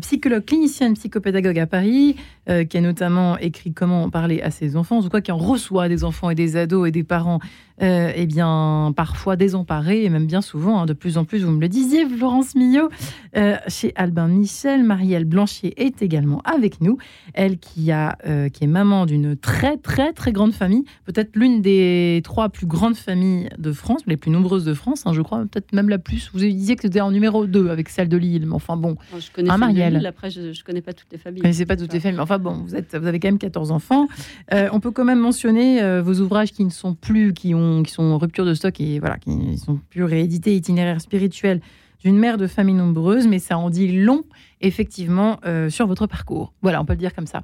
[0.00, 5.02] psychologue clinicienne, psychopédagogue à Paris, qui a notamment écrit Comment parler à ses enfants, en
[5.02, 7.40] tout cas qui en reçoit des enfants et des ados et des parents
[7.80, 11.52] euh, eh bien, parfois désemparés, et même bien souvent, hein, de plus en plus, vous
[11.52, 12.88] me le disiez, Florence Millot,
[13.36, 14.82] euh, chez Albin Michel.
[14.82, 16.98] Marielle Blancier est également avec nous.
[17.34, 21.62] Elle qui, a, euh, qui est maman d'une très, très, très grande famille, peut-être l'une
[21.62, 25.42] des trois plus grandes familles de France, les plus nombreuses de France, hein, je crois,
[25.42, 26.30] peut-être même la plus.
[26.32, 28.96] Vous disiez que c'était en numéro 2 avec celle de Lille, mais enfin bon.
[29.16, 30.04] Je connais hein, Marielle.
[30.04, 31.42] après, je ne connais pas toutes les familles.
[31.44, 33.70] Je ne pas toutes les familles, enfin bon, vous, êtes, vous avez quand même 14
[33.70, 34.08] enfants.
[34.50, 38.02] on peut quand même mentionner vos ouvrages qui ne sont plus, qui ont qui sont
[38.02, 41.60] en rupture de stock et voilà, qui sont plus réédités, itinéraire spirituel
[42.00, 44.24] d'une mère de famille nombreuse, mais ça en dit long,
[44.60, 46.52] effectivement, euh, sur votre parcours.
[46.62, 47.42] Voilà, on peut le dire comme ça.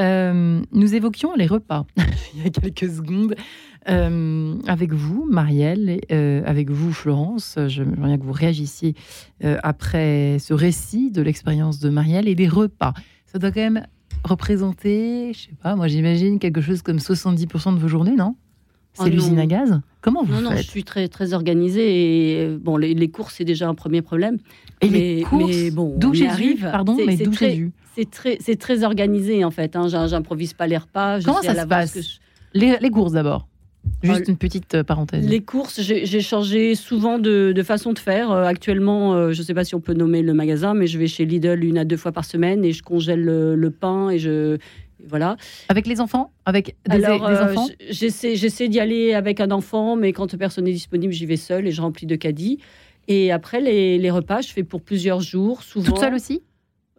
[0.00, 1.86] Euh, nous évoquions les repas
[2.34, 3.34] il y a quelques secondes
[3.88, 7.58] euh, avec vous, Marielle, avec vous, Florence.
[7.66, 8.94] J'aimerais bien que vous réagissiez
[9.42, 12.94] après ce récit de l'expérience de Marielle et des repas.
[13.26, 13.86] Ça doit quand même
[14.24, 18.34] représenter, je sais pas, moi j'imagine quelque chose comme 70% de vos journées, non?
[18.96, 19.80] C'est oh l'usine à gaz?
[20.00, 20.50] Comment vous non, faites?
[20.50, 22.42] Non, je suis très, très organisée.
[22.42, 24.38] Et, bon, les, courses, c'est déjà un premier problème.
[24.80, 27.72] Et mais, les courses, bon, d'où Jésus, pardon, mais d'où Jésus?
[27.94, 29.76] C'est très, c'est très organisé, en fait.
[29.76, 29.88] Hein.
[29.88, 31.20] J'improvise pas les repas.
[31.24, 32.20] Comment ça se passe
[32.54, 33.48] les, les courses, d'abord
[34.02, 35.26] Juste une petite parenthèse.
[35.28, 38.30] Les courses, j'ai changé souvent de, façon de faire.
[38.30, 41.24] actuellement, je ne sais pas si on peut nommer le magasin, mais je vais chez
[41.24, 44.58] Lidl une à deux fois par semaine et je congèle le, pain et je,
[45.04, 45.36] voilà.
[45.68, 50.64] Avec les enfants Avec des, enfants J'essaie d'y aller avec un enfant, mais quand personne
[50.64, 52.58] n'est disponible, j'y vais seule et je remplis de caddies.
[53.08, 55.86] Et après, les, repas, je fais pour plusieurs jours, souvent.
[55.86, 56.42] Toute seule aussi?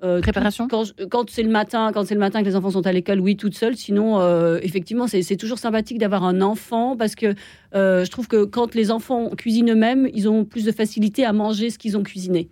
[0.03, 0.67] Euh, Préparation?
[0.67, 3.36] Quand, c'est le matin, quand c'est le matin que les enfants sont à l'école, oui,
[3.36, 3.75] toute seule.
[3.75, 7.33] Sinon, euh, effectivement, c'est toujours sympathique d'avoir un enfant parce que
[7.73, 11.33] euh, je trouve que quand les enfants cuisinent eux-mêmes, ils ont plus de facilité à
[11.33, 12.49] manger ce qu'ils ont cuisiné.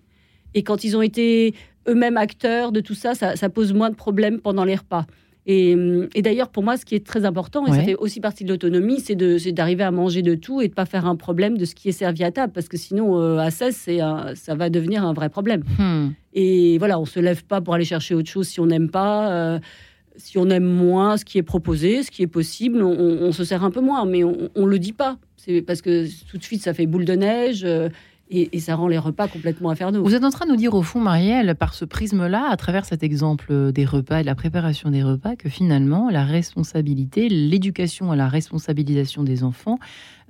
[0.56, 1.54] Et quand ils ont été
[1.88, 5.06] eux-mêmes acteurs de tout ça, ça pose moins de problèmes pendant les repas.
[5.48, 5.76] Et,
[6.22, 9.00] d'ailleurs, pour moi, ce qui est très important, et ça fait aussi partie de l'autonomie,
[9.00, 11.90] c'est d'arriver à manger de tout et de pas faire un problème de ce qui
[11.90, 13.90] est servi à table, parce que sinon, euh, à 16,
[14.34, 15.64] ça va devenir un vrai problème.
[15.78, 16.10] Hmm.
[16.34, 19.32] Et voilà, on se lève pas pour aller chercher autre chose si on n'aime pas.
[19.32, 19.60] Euh,
[20.18, 23.66] si on aime moins ce qui est proposé, ce qui est possible, on, se sert
[23.66, 25.18] un peu moins, mais on ne le dit pas.
[25.46, 27.64] C'est parce que tout de suite, ça fait boule de neige.
[27.64, 27.90] Euh,
[28.30, 30.04] et, ça rend les repas complètement infernaux.
[30.04, 32.86] Vous êtes en train de nous dire au fond, Marielle, par ce prisme-là, à travers
[32.86, 38.12] cet exemple des repas et de la préparation des repas, que finalement, la responsabilité, l'éducation
[38.12, 39.78] à la responsabilisation des enfants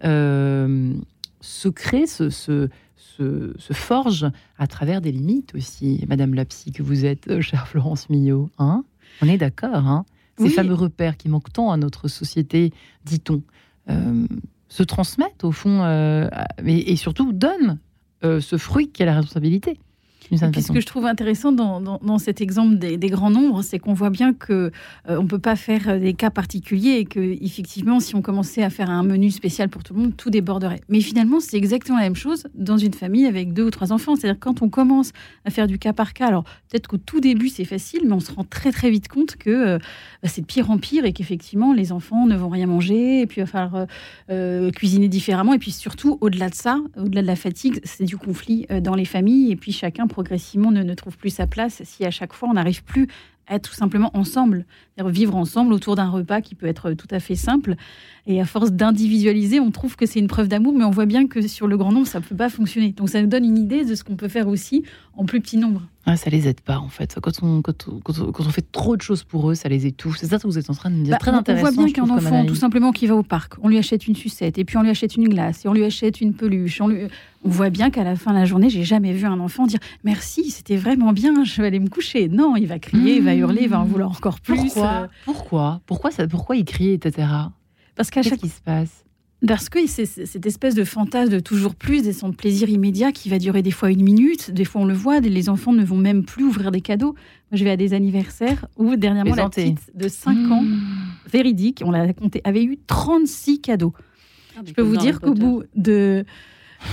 [0.03, 0.93] euh,
[1.39, 6.03] se crée, se, se, se, forge à travers des limites aussi.
[6.09, 8.83] Madame la psy que vous êtes, euh, chère Florence Millot, hein?
[9.21, 10.05] On est d'accord, hein?
[10.37, 12.73] Ces fameux repères qui manquent tant à notre société,
[13.05, 13.41] dit-on.
[13.89, 14.27] Euh,
[14.67, 15.85] se transmettent au fond
[16.65, 17.84] et, surtout donnent euh,
[18.23, 19.79] ce fruit qui a la responsabilité.
[20.31, 24.33] Ce que je trouve intéressant dans, cet exemple des, grands nombres, c'est qu'on voit bien
[24.33, 28.15] que euh, on ne peut pas faire euh, des cas particuliers et que effectivement, si
[28.15, 30.81] on commençait à faire un menu spécial pour tout le monde, tout déborderait.
[30.89, 34.15] Mais finalement, c'est exactement la même chose dans une famille avec deux ou trois enfants.
[34.15, 35.11] C'est-à-dire quand on commence
[35.45, 38.19] à faire du cas par cas, alors peut-être qu'au tout début c'est facile, mais on
[38.19, 41.73] se rend très très vite compte que bah, c'est de pire en pire et qu'effectivement
[41.73, 43.87] les enfants ne vont rien manger et puis il va falloir
[44.73, 48.65] cuisiner différemment et puis surtout au-delà de ça, au-delà de la fatigue, c'est du conflit
[48.81, 52.31] dans les familles et puis chacun progressivement ne, trouve plus sa place si à chaque
[52.31, 53.07] fois on n'arrive plus
[53.47, 54.65] à être tout simplement ensemble,
[55.03, 57.75] vivre ensemble autour d'un repas qui peut être tout à fait simple.
[58.27, 61.27] Et à force d'individualiser, on trouve que c'est une preuve d'amour, mais on voit bien
[61.27, 62.91] que sur le grand nombre, ça ne peut pas fonctionner.
[62.91, 64.83] Donc ça nous donne une idée de ce qu'on peut faire aussi
[65.15, 65.81] en plus petit nombre.
[66.07, 67.17] Ah, ça les aide pas en fait.
[67.21, 70.17] Quand on, quand, on, fait trop de choses pour eux, ça les étouffe.
[70.17, 71.11] C'est ça que vous êtes en train de me dire.
[71.11, 71.67] Bah, très intéressant.
[71.67, 74.15] On voit bien qu'un enfant, tout simplement, qui va au parc, on lui achète une
[74.15, 76.79] sucette, et puis on lui achète une glace, et on lui achète une peluche.
[76.79, 77.05] On, lui...
[77.43, 79.79] on voit bien qu'à la fin de la journée, j'ai jamais vu un enfant dire
[80.03, 82.27] merci, c'était vraiment bien, je vais aller me coucher.
[82.27, 84.57] Non, il va crier, il va hurler, il va en vouloir encore plus.
[84.57, 84.84] Pourquoi
[85.25, 85.81] Pourquoi?
[85.85, 86.11] Pourquoi?
[86.11, 87.27] Ça Pourquoi il crie, etc.
[87.95, 89.05] Parce qu'à chaque qui se passe?
[89.45, 93.29] Parce que c'est cette espèce de fantasme de toujours plus, sons de plaisir immédiat qui
[93.29, 95.97] va durer des fois une minute, des fois on le voit, les enfants ne vont
[95.97, 97.13] même plus ouvrir des cadeaux.
[97.51, 100.79] Moi, je vais à des anniversaires où dernièrement la petite de 5 ans, mmh.
[101.31, 103.93] véridique, on l'a compté, avait eu 36 cadeaux.
[104.57, 106.25] Ah, je peux vous dire qu'au bout de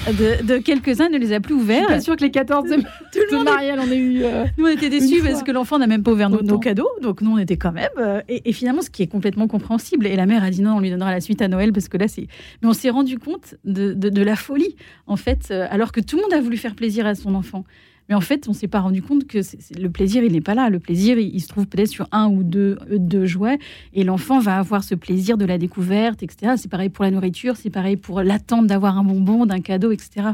[0.08, 1.82] de, quelques-uns ne les a plus ouverts.
[1.82, 4.24] Je suis pas sûre que les 14 de, de Marielle en ait eu.
[4.24, 6.88] Euh, nous, on était déçus parce que l'enfant n'a même pas ouvert nos, cadeaux.
[7.02, 7.90] Donc, nous, on était quand même.
[7.98, 10.06] Euh, et, finalement, ce qui est complètement compréhensible.
[10.06, 11.96] Et la mère a dit non, on lui donnera la suite à Noël parce que
[11.96, 12.26] là, c'est.
[12.62, 14.76] Mais on s'est rendu compte de, de, la folie,
[15.06, 17.64] en fait, euh, alors que tout le monde a voulu faire plaisir à son enfant.
[18.12, 19.38] Mais en fait, on s'est pas rendu compte que
[19.80, 20.68] le plaisir, il n'est pas là.
[20.68, 23.58] Le plaisir, il, se trouve peut-être sur un ou deux, euh, deux jouets.
[23.94, 26.56] Et l'enfant va avoir ce plaisir de la découverte, etc.
[26.58, 30.32] C'est pareil pour la nourriture, c'est pareil pour l'attente d'avoir un bonbon, d'un cadeau, etc.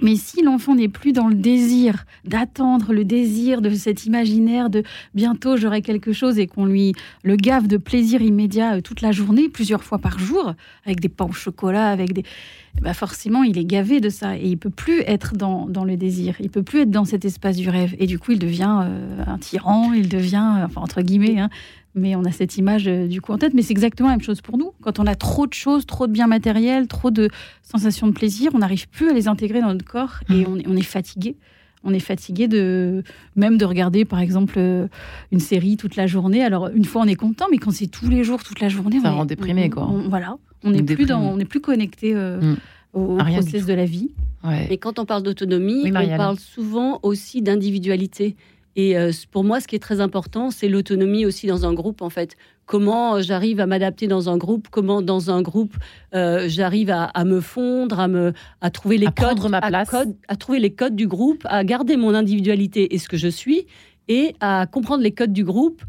[0.00, 4.82] Mais si l'enfant n'est plus dans le désir d'attendre, le désir de cet imaginaire de
[5.14, 9.12] bientôt j'aurai quelque chose et qu'on lui le gave de plaisir immédiat euh, toute la
[9.12, 12.24] journée, plusieurs fois par jour, avec des pains au chocolat, avec des...
[12.80, 15.96] Bah forcément, il est gavé de ça et il peut plus être dans, dans, le
[15.96, 17.94] désir, il peut plus être dans cet espace du rêve.
[17.98, 21.50] Et du coup, il devient euh, un tyran, il devient, euh, enfin, entre guillemets, hein,
[21.94, 23.52] mais on a cette image euh, du coup en tête.
[23.54, 24.72] Mais c'est exactement la même chose pour nous.
[24.80, 27.28] Quand on a trop de choses, trop de biens matériels, trop de
[27.62, 30.62] sensations de plaisir, on n'arrive plus à les intégrer dans notre corps et mmh.
[30.66, 31.36] on est, fatigué.
[31.84, 33.04] On est fatigué de
[33.36, 34.58] même de regarder par exemple
[35.30, 36.42] une série toute la journée.
[36.42, 39.00] Alors une fois on est content, mais quand c'est tous les jours, toute la journée,
[39.00, 39.88] ça on rend déprimé quoi.
[40.08, 42.56] voilà, on n'est plus dans, on est plus connecté euh, mmh.
[42.94, 44.10] au, process de la vie.
[44.70, 48.36] Et quand on parle d'autonomie, on parle souvent aussi d'individualité.
[48.74, 52.00] Et euh, pour moi, ce qui est très important, c'est l'autonomie aussi dans un groupe,
[52.00, 52.36] en fait.
[52.64, 55.74] Comment euh, j'arrive à m'adapter dans un groupe, comment dans un groupe
[56.14, 59.94] euh, j'arrive à, me fondre, à, me, à trouver les codes, ma place.
[60.28, 63.66] À, trouver les codes du groupe, à garder mon individualité et ce que je suis,
[64.08, 65.82] et à comprendre les codes du groupe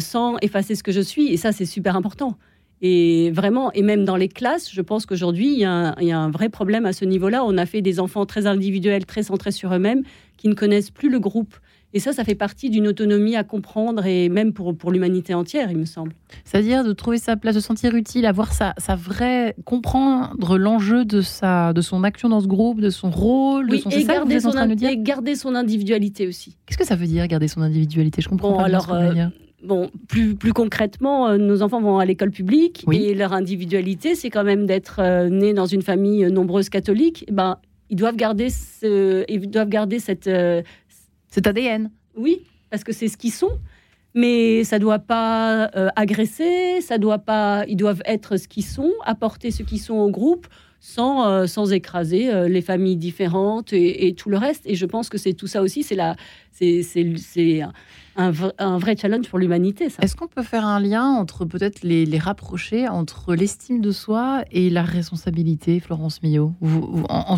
[0.00, 1.28] sans effacer ce que je suis.
[1.28, 2.36] Et ça, c'est super important.
[2.84, 6.48] Et vraiment, et même dans les classes, je pense qu'aujourd'hui, il, y, a un vrai
[6.48, 7.44] problème à ce niveau-là.
[7.44, 10.02] On a fait des enfants très individuels, très centrés sur eux-mêmes,
[10.36, 11.54] qui ne connaissent plus le groupe
[11.92, 15.70] Et ça, ça fait partie d'une autonomie à comprendre et même pour, pour l'humanité entière,
[15.70, 16.12] il me semble.
[16.44, 19.54] C'est-à-dire de trouver sa place, de sentir utile, avoir sa, sa vraie.
[19.64, 23.90] comprendre l'enjeu de, sa, de son action dans ce groupe, de son rôle, de son.
[23.90, 26.56] Et garder, son et garder son individualité aussi.
[26.66, 28.22] Qu'est-ce que ça veut dire, garder son individualité?
[28.22, 28.92] Je comprends pas alors,
[29.62, 34.28] Bon, plus, plus concrètement, euh, nos enfants vont à l'école publique et leur individualité, c'est
[34.28, 37.24] quand même d'être euh, nés dans une famille nombreuse catholique.
[37.28, 40.28] Eh ben, ils doivent garder, ce, ils doivent garder cette,
[41.28, 41.90] cet ADN.
[42.16, 43.58] Oui, parce que c'est ce qu'ils sont.
[44.14, 47.64] Mais ça doit pas euh, agresser, ça doit pas.
[47.66, 50.46] Ils doivent être ce qu'ils sont, apporter ce qu'ils sont au groupe,
[50.84, 54.62] sans, euh, sans écraser euh, les familles différentes et, tout le reste.
[54.66, 55.84] Et je pense que c'est tout ça aussi.
[55.84, 56.16] C'est la,
[56.50, 57.62] c'est, c'est,
[58.16, 59.86] un, un, vrai challenge pour l'humanité.
[60.02, 64.42] Est-ce qu'on peut faire un lien entre peut-être les, les rapprocher entre l'estime de soi
[64.50, 66.52] et la responsabilité, Florence Millot,
[67.08, 67.36] en,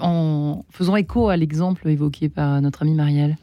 [0.00, 3.36] en, faisant écho à l'exemple évoqué par notre amie Marielle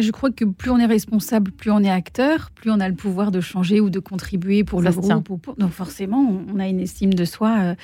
[0.00, 2.94] je crois que plus on est responsable, plus on est acteur, plus on a le
[2.94, 5.58] pouvoir de changer ou de contribuer pour le groupe.
[5.58, 7.74] Donc forcément, on a une estime de soi euh,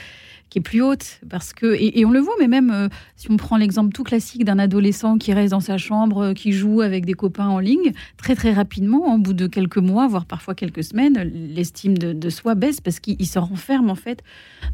[0.52, 1.18] qui est plus haute.
[1.30, 4.44] Parce que, et, on le voit, mais même euh, si on prend l'exemple tout classique
[4.44, 7.92] d'un adolescent qui reste dans sa chambre, euh, qui joue avec des copains en ligne,
[8.18, 12.54] très très rapidement, au bout de quelques mois, voire parfois quelques semaines, l'estime de, soi
[12.54, 14.22] baisse parce qu'il se renferme en fait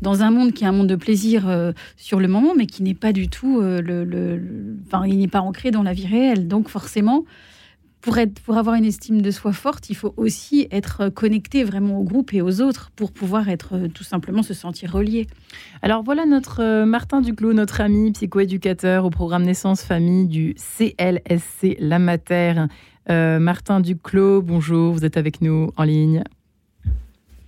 [0.02, 2.82] dans un monde qui est un monde de plaisir euh, sur le moment, mais qui
[2.82, 4.40] n'est pas du tout le,
[4.86, 6.48] enfin, il n'est pas ancré dans la vie réelle.
[6.48, 7.24] Donc forcément,
[8.00, 11.98] pour, être, pour avoir une estime de soi forte, il faut aussi être connecté vraiment
[11.98, 15.26] au groupe et aux autres pour pouvoir être euh, tout simplement se sentir relié.
[15.82, 21.76] Alors voilà notre euh, Martin Duclos, notre ami psychoéducateur au programme Naissance Famille du CLSC
[21.80, 22.54] La Mater.
[23.10, 26.22] Euh, Martin Duclos, bonjour, vous êtes avec nous en ligne.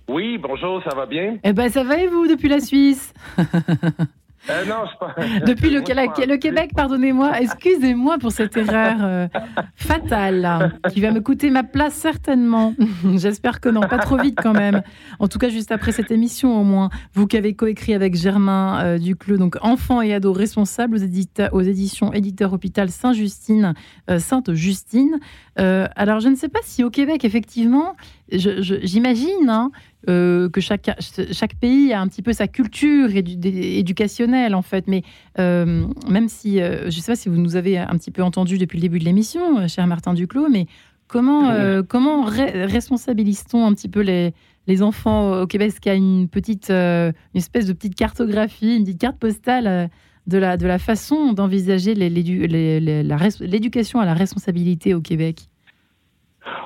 [0.07, 1.37] Oui, bonjour, ça va bien?
[1.43, 3.13] Eh ben ça va et vous depuis la Suisse?
[4.49, 5.15] Euh, non, pas...
[5.45, 9.27] Depuis le, le Québec, pardonnez-moi, excusez-moi pour cette erreur euh,
[9.75, 12.73] fatale qui va me coûter ma place certainement.
[13.15, 14.81] J'espère que non, pas trop vite quand même.
[15.19, 16.89] En tout cas, juste après cette émission au moins.
[17.13, 21.61] Vous qui avez coécrit avec Germain euh, Duclos, donc enfants et ados responsables aux, aux
[21.61, 23.73] éditions Éditeur Hôpital Saint-Justine,
[24.17, 25.19] Sainte-Justine.
[25.55, 27.95] alors, je ne sais pas si au Québec, effectivement,
[28.31, 29.71] j'imagine hein,
[30.09, 30.89] euh, que chaque,
[31.31, 34.87] chaque pays a un petit peu sa culture éducationnelle, en fait.
[34.87, 35.03] Mais
[35.39, 38.23] euh, même si, euh, je ne sais pas si vous nous avez un petit peu
[38.23, 40.65] entendu depuis le début de l'émission, cher Martin Duclos, mais
[41.07, 41.53] comment,
[41.87, 44.33] comment responsabilise-t-on un petit peu les,
[44.67, 45.69] les enfants au Québec?
[45.69, 49.89] Est-ce qu'il y a une petite, une espèce de petite cartographie, une petite carte postale
[50.27, 55.50] de la, de la façon d'envisager l'éducation à la responsabilité au Québec?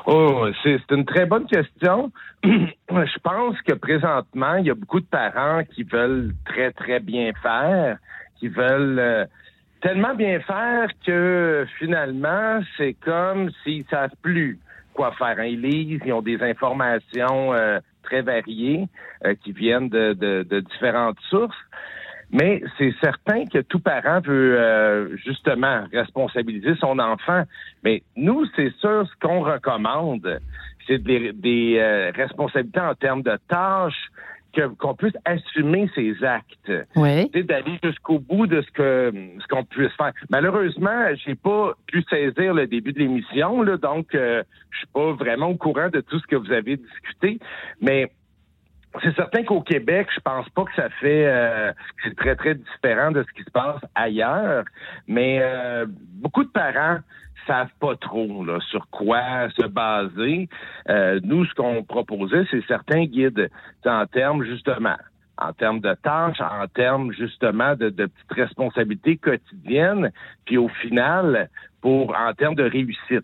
[0.05, 2.11] Oh, c'est une très bonne question.
[2.43, 7.31] Je pense que présentement, il y a beaucoup de parents qui veulent très, très bien
[7.41, 7.97] faire,
[8.39, 9.25] qui veulent euh,
[9.81, 14.59] tellement bien faire que finalement, c'est comme s'ils savent plus
[14.93, 15.39] quoi faire.
[15.39, 15.45] Hein.
[15.45, 18.87] Ils lisent, ils ont des informations euh, très variées
[19.25, 21.57] euh, qui viennent de, de, de différentes sources.
[22.31, 27.43] Mais c'est certain que tout parent veut euh, justement responsabiliser son enfant.
[27.83, 30.39] Mais nous, c'est sûr, ce qu'on recommande,
[30.87, 34.09] c'est des, euh, responsabilités en termes de tâches,
[34.79, 36.71] qu'on puisse assumer ses actes.
[36.95, 37.29] Oui.
[37.29, 40.13] D'aller jusqu'au bout de ce que ce qu'on puisse faire.
[40.29, 45.47] Malheureusement, j'ai pas pu saisir le début de l'émission, donc euh, je suis pas vraiment
[45.47, 47.39] au courant de tout ce que vous avez discuté.
[47.81, 48.09] Mais
[49.03, 51.71] c'est certain qu'au Québec, je pense pas que ça fait euh,
[52.03, 54.63] c'est très très différent de ce qui se passe ailleurs,
[55.07, 56.99] mais euh, beaucoup de parents
[57.47, 60.49] savent pas trop là, sur quoi se baser.
[60.89, 63.49] Euh, nous, ce qu'on proposait, c'est certains guides
[63.85, 64.97] en termes justement
[65.37, 70.11] en termes de tâches, en termes justement de, de petites responsabilités quotidiennes,
[70.45, 71.49] puis au final,
[71.85, 73.21] pour en termes de réussite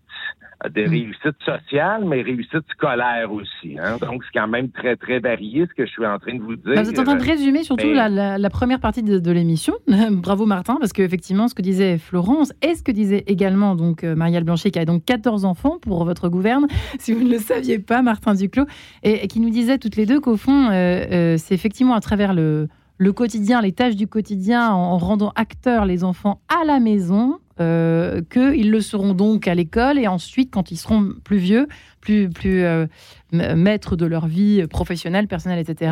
[0.69, 0.91] des hmm.
[0.91, 3.75] réussites sociales, mais réussites scolaires aussi.
[3.79, 3.97] Hein.
[3.99, 6.55] Donc, c'est quand même très, très varié ce que je suis en train de vous
[6.57, 6.83] dire.
[6.83, 9.73] vous êtes en train de résumer surtout la, première partie de, l'émission.
[10.11, 14.13] Bravo Martin, parce qu'effectivement, ce que disait Florence et ce que disait également donc euh,
[14.13, 16.67] Marielle Blanchet, qui a donc 14 enfants pour votre gouverne,
[16.99, 18.67] si vous ne le saviez pas, Martin Duclos,
[19.01, 20.73] et, qui nous disait toutes les deux qu'au fond, euh,
[21.11, 22.67] euh, c'est effectivement à travers le,
[22.99, 28.21] le quotidien, les tâches du quotidien, en rendant acteurs les enfants à la maison, euh,
[28.29, 31.67] qu'ils le seront donc à l'école et ensuite, quand ils seront plus vieux,
[31.99, 32.87] plus, plus euh,
[33.31, 35.91] maîtres de leur vie professionnelle, personnelle, etc.,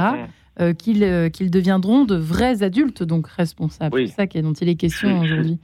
[0.60, 4.08] euh, qu'ils deviendront de vrais adultes, donc responsables.
[4.08, 5.60] C'est ça dont il est question aujourd'hui.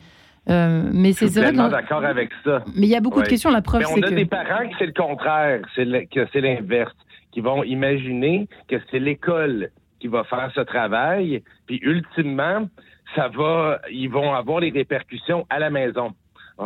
[0.47, 2.63] mais c'est vrai d'accord avec ça.
[2.75, 3.49] Mais il y a beaucoup de questions.
[3.49, 6.41] La preuve, c'est que on a des parents qui c'est le contraire, c'est que c'est
[6.41, 6.95] l'inverse,
[7.31, 12.67] qui vont imaginer que c'est l'école qui va faire ce travail, puis ultimement,
[13.15, 16.13] ça va, ils vont avoir les répercussions à la maison.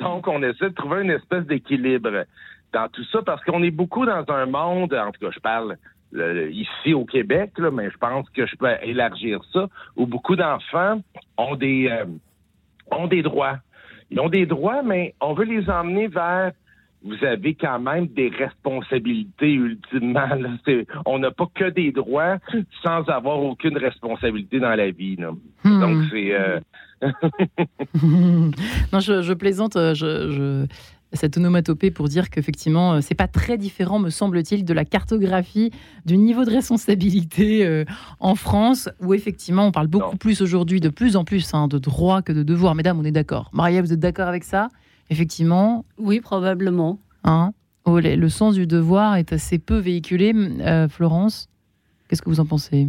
[0.00, 2.24] Donc, on essaie de trouver une espèce d'équilibre
[2.72, 5.76] dans tout ça parce qu'on est beaucoup dans un monde, en tout cas, je parle
[6.50, 11.00] ici au Québec, là, mais je pense que je peux élargir ça, où beaucoup d'enfants
[11.38, 12.04] ont des euh,
[12.90, 13.58] ont des droits.
[14.10, 16.52] Ils ont des droits, mais on veut les emmener vers
[17.04, 20.28] vous avez quand même des responsabilités ultimement.
[21.06, 22.38] On n'a pas que des droits
[22.82, 25.16] sans avoir aucune responsabilité dans la vie.
[25.64, 25.80] Hmm.
[25.80, 26.32] Donc c'est.
[26.32, 26.60] Euh,
[28.92, 29.74] non, je, plaisante.
[29.76, 30.66] Euh, je,
[31.14, 35.70] cette onomatopée pour dire qu'effectivement, euh, c'est pas très différent, me semble-t-il, de la cartographie
[36.06, 37.84] du niveau de responsabilité
[38.20, 41.78] en France, où effectivement, on parle beaucoup plus aujourd'hui, de plus en plus, hein, de
[41.78, 42.74] droits que de devoirs.
[42.74, 43.50] Mesdames, on est d'accord.
[43.52, 44.68] Maria, vous êtes d'accord avec ça?
[45.10, 45.84] Effectivement.
[45.98, 46.98] Oui, probablement.
[47.24, 47.52] Hein
[47.84, 50.32] oh, le sens du devoir est assez peu véhiculé.
[50.34, 51.48] Euh, Florence,
[52.08, 52.88] qu'est-ce que vous en pensez?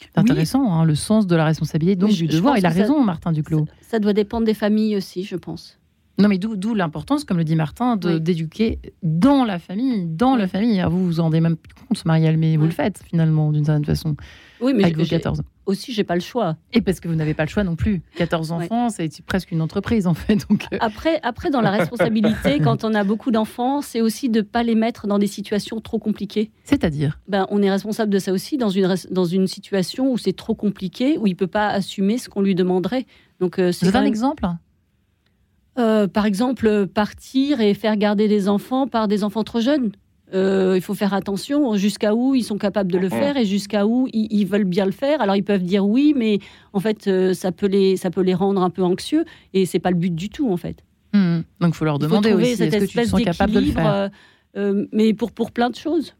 [0.00, 2.58] C'est intéressant, hein, le sens de la responsabilité, donc du devoir.
[2.58, 3.66] Il a raison, Martin Duclos.
[3.82, 5.78] Ça, doit dépendre des familles aussi, je pense.
[6.18, 10.84] Non, mais d'où l'importance, comme le dit Martin, d'éduquer dans la famille, dans la famille.
[10.88, 11.56] Vous vous en rendez même
[11.88, 14.16] compte, Marielle, mais vous le faites finalement, d'une certaine façon.
[14.60, 16.56] Oui, mais avec vos 14 aussi, j'ai pas le choix.
[16.72, 18.02] Et parce que vous n'avez pas le choix non plus.
[18.16, 20.48] 14 enfants, c'est presque une entreprise en fait.
[20.48, 20.66] Donc...
[20.72, 20.78] Euh.
[20.80, 24.62] Après, après, dans la responsabilité, quand on a beaucoup d'enfants, c'est aussi de ne pas
[24.62, 26.50] les mettre dans des situations trop compliquées.
[26.64, 30.36] C'est-à-dire ben, On est responsable de ça aussi dans une, dans une situation où c'est
[30.36, 33.06] trop compliqué, où il ne peut pas assumer ce qu'on lui demanderait.
[33.40, 34.46] Donc, euh, c'est un exemple
[35.78, 39.92] euh, Par exemple, partir et faire garder des enfants par des enfants trop jeunes.
[40.34, 43.86] Euh, il faut faire attention jusqu'à où ils sont capables de le faire et jusqu'à
[43.86, 45.20] où ils, veulent bien le faire.
[45.20, 46.38] Alors ils peuvent dire oui, mais
[46.72, 49.78] en fait euh, ça peut les ça peut les rendre un peu anxieux et c'est
[49.78, 50.84] pas le but du tout en fait.
[51.12, 51.40] Hmm.
[51.60, 54.10] Donc il faut leur demander aussi est-ce que tu te sens capable de le faire?
[54.56, 56.14] Euh, mais pour pour plein de choses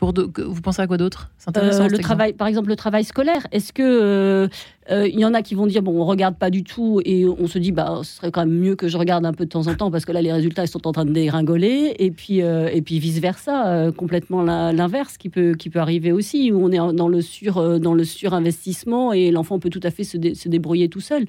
[0.00, 1.30] vous pensez à quoi d'autre?
[1.56, 3.46] Euh, le travail, par exemple, le travail scolaire.
[3.50, 4.48] Est-ce que euh,
[4.90, 7.24] euh, il y en a qui vont dire bon, on regarde pas du tout et
[7.26, 9.50] on se dit bah ce serait quand même mieux que je regarde un peu de
[9.50, 12.10] temps en temps parce que là les résultats ils sont en train de dégringoler et
[12.10, 16.70] puis et puis vice versa, complètement l'inverse qui peut qui peut arriver aussi où on
[16.70, 20.48] est dans le sur dans le surinvestissement et l'enfant peut tout à fait se, se
[20.48, 21.26] débrouiller tout seul.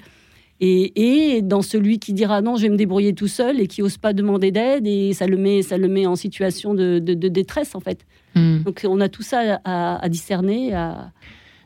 [0.60, 3.96] Et, dans celui qui dira non, je vais me débrouiller tout seul et qui ose
[3.96, 7.80] pas demander d'aide et ça le met, ça le met en situation de, détresse en
[7.80, 8.04] fait.
[8.38, 8.62] Hmm.
[8.62, 10.72] Donc on a tout ça à, discerner.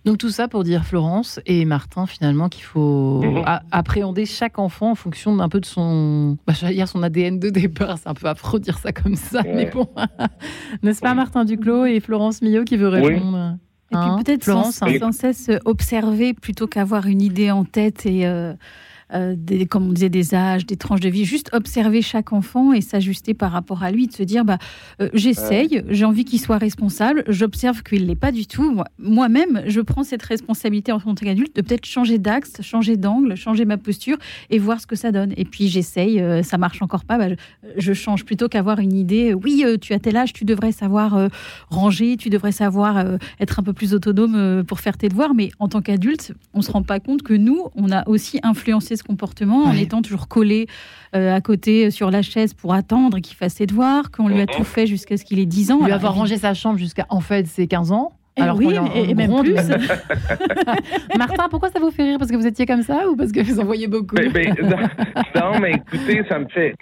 [0.04, 3.44] Donc tout ça pour dire Florence et Martin finalement qu'il faut mhm.
[3.70, 7.98] appréhender chaque enfant en fonction d'un peu de son, bah, dire son ADN de départ.
[7.98, 9.88] C'est un peu affreux de dire ça comme ça, mais bon,
[10.82, 13.56] n'est-ce pas Martin Duclos et Florence Millot qui veut répondre?
[13.92, 18.54] Et puis hein, peut-être sans, cesse observer plutôt qu'avoir une idée en tête et euh,
[19.14, 22.72] euh, des, comme on disait, des âges, des tranches de vie, juste observer chaque enfant
[22.72, 24.58] et s'ajuster par rapport à lui, de se dire bah,
[25.00, 28.80] euh, j'essaye, j'ai envie qu'il soit responsable, j'observe qu'il ne l'est pas du tout.
[28.98, 33.64] Moi-même, je prends cette responsabilité en tant qu'adulte de peut-être changer d'axe, changer d'angle, changer
[33.64, 34.16] ma posture
[34.50, 35.34] et voir ce que ça donne.
[35.36, 37.34] Et puis j'essaye, euh, ça marche encore pas, bah,
[37.76, 41.28] je, change plutôt qu'avoir une idée oui, tu as tel âge, tu devrais savoir
[41.68, 43.04] ranger, tu devrais savoir
[43.38, 45.34] être un peu plus autonome pour faire tes devoirs.
[45.34, 48.40] Mais en tant qu'adulte, on ne se rend pas compte que nous, on a aussi
[48.42, 50.66] influencé comportement en étant toujours collé
[51.14, 54.40] euh, à côté euh, sur la chaise pour attendre qu'il fasse ses devoirs, qu'on lui
[54.40, 55.84] a tout fait jusqu'à ce qu'il ait 10 ans.
[55.84, 58.12] Lui avoir rangé sa chambre jusqu'à en fait ses 15 ans.
[58.36, 59.52] Eh Alors oui, et, même plus.
[61.18, 62.18] Martin, pourquoi ça vous fait rire?
[62.18, 64.14] Parce que vous étiez comme ça ou parce que vous en voyez beaucoup?
[64.14, 64.54] Ben, ben,
[65.34, 66.74] non, mais écoutez, ça me fait,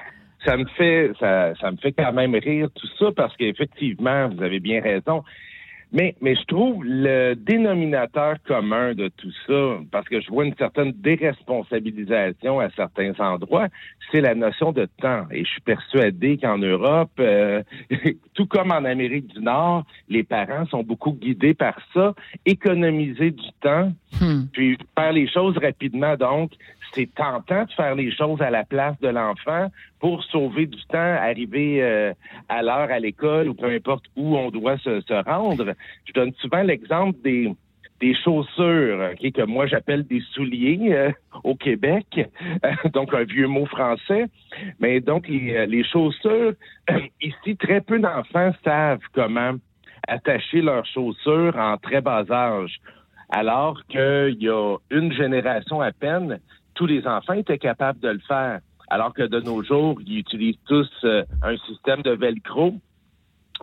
[0.45, 4.43] ça me fait, ça, ça me fait quand même rire tout ça parce qu'effectivement, vous
[4.45, 5.25] avez bien raison.
[5.93, 10.55] Mais, mais je trouve le dénominateur commun de tout ça, parce que je vois une
[10.55, 13.69] certaine déresponsabilisation à certains endroits,
[14.11, 15.27] c'est la notion de temps.
[15.33, 17.63] Et je suis persuadé qu'en Europe, euh,
[18.35, 22.15] tout comme en Amérique du Nord, les parents sont beaucoup guidés par ça,
[22.47, 24.43] économiser du temps, hmm.
[24.53, 26.17] puis faire les choses rapidement.
[26.17, 26.53] Donc,
[26.95, 30.99] c'est tentant de faire les choses à la place de l'enfant pour sauver du temps,
[30.99, 32.13] arriver euh,
[32.49, 35.75] à l'heure à l'école ou peu importe où on doit se, rendre.
[36.07, 37.53] Je donne souvent l'exemple des
[38.01, 41.13] des chaussures, que moi j'appelle des souliers euh,
[41.45, 42.07] au Québec,
[42.95, 44.25] donc un vieux mot français.
[44.79, 46.55] Mais donc les, les chaussures,
[47.21, 49.53] ici très peu d'enfants savent comment
[50.09, 52.81] attacher leurs chaussures en très bas âge,
[53.29, 56.41] alors qu'il y a une génération à peine,
[56.81, 58.61] tous les enfants étaient capables de le faire.
[58.89, 62.73] Alors que de nos jours, ils utilisent tous euh, un système de velcro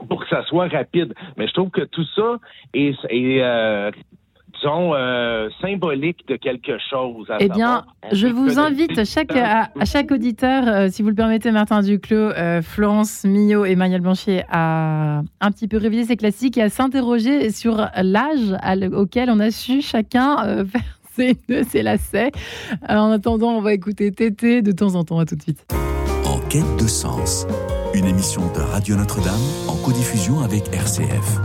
[0.08, 1.16] pour que ça soit rapide.
[1.36, 2.38] Mais je trouve que tout ça
[2.76, 3.90] est, euh,
[4.54, 7.26] disons, euh, symbolique de quelque chose.
[7.40, 12.34] eh bien, je vous invite chaque, à, chaque auditeur, si vous le permettez, Martin Duclos,
[12.62, 17.50] Florence Millot et Manuel Blanchet, à un petit peu réviser ces classiques et à s'interroger
[17.50, 18.56] sur l'âge
[18.94, 20.98] auquel on a su chacun faire
[21.70, 22.32] c'est lacets.
[22.88, 25.20] En attendant, on va écouter Tété de temps en temps.
[25.20, 25.66] À tout de suite.
[26.26, 27.48] En quête de sens,
[27.94, 29.34] une émission de Radio Notre-Dame
[29.68, 31.40] en codiffusion avec RCF.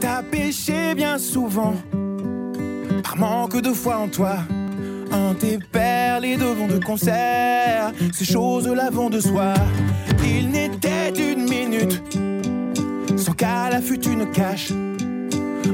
[0.00, 1.74] T'as péché bien souvent,
[3.02, 4.38] par manque de foi en toi.
[5.12, 9.52] Un tes perles et devant de concert, ces choses-là vont de soi.
[10.24, 12.02] Il n'était une minute
[13.42, 14.70] qu'à la fût une cache.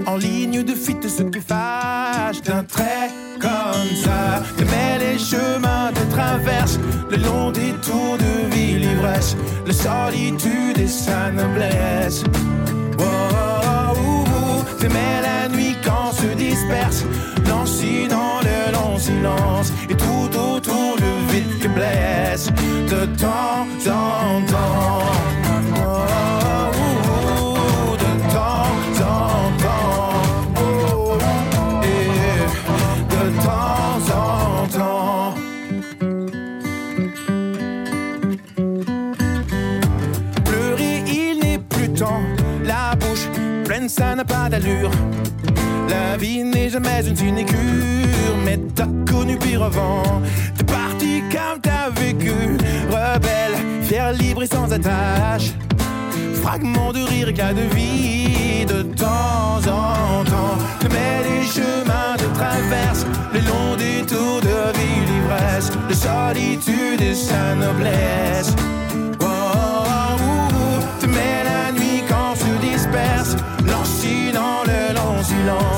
[0.06, 4.42] En ligne de fuite, ce qui fâche d'un trait comme ça.
[4.56, 6.78] Te mets les chemins de traverse,
[7.10, 12.24] le long des tours de vie, l'ivresse, la solitude et sa noblesse.
[12.98, 14.86] Oh, oh, oh, oh.
[15.22, 17.04] La nuit quand se disperse
[17.46, 22.46] lancinant le long silence et tout autour le vide qui blesse
[22.92, 25.27] de temps en temps.
[43.88, 44.90] Ça n'a pas d'allure.
[45.88, 50.22] La vie n'est jamais une sinécure, mais t'as connu pire avant.
[50.56, 52.32] T'es parti comme t'as vécu,
[52.90, 55.52] rebelle, fier, libre et sans attache.
[56.42, 60.58] Fragment de rire, éclat de vie, de temps en temps.
[60.80, 67.00] Te mets les chemins de traverse, le long des tours de vie, l'ivresse, de solitude
[67.00, 68.54] et sa noblesse.
[75.48, 75.77] Long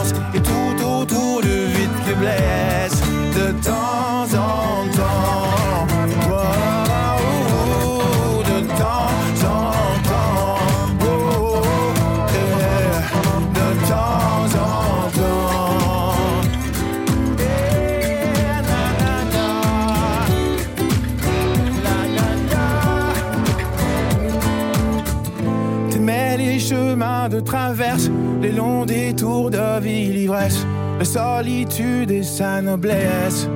[30.33, 33.49] la solitude et sa noblesse.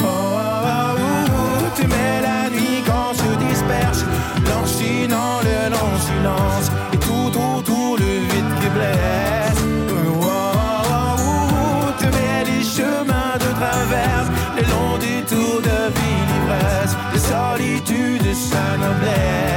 [0.00, 4.04] Oh, oh, oh, oh, t'aimais la nuit quand se disperse,
[4.44, 9.62] lancinant le long silence et tout autour le vide qui blesse.
[9.88, 16.94] Oh, oh, oh, oh, t'aimais les chemins de traverse, les longs détours de vie, l'ivresse,
[17.12, 19.55] la solitude et sa noblesse.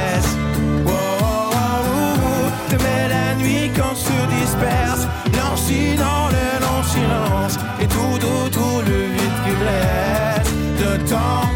[11.10, 11.49] Temps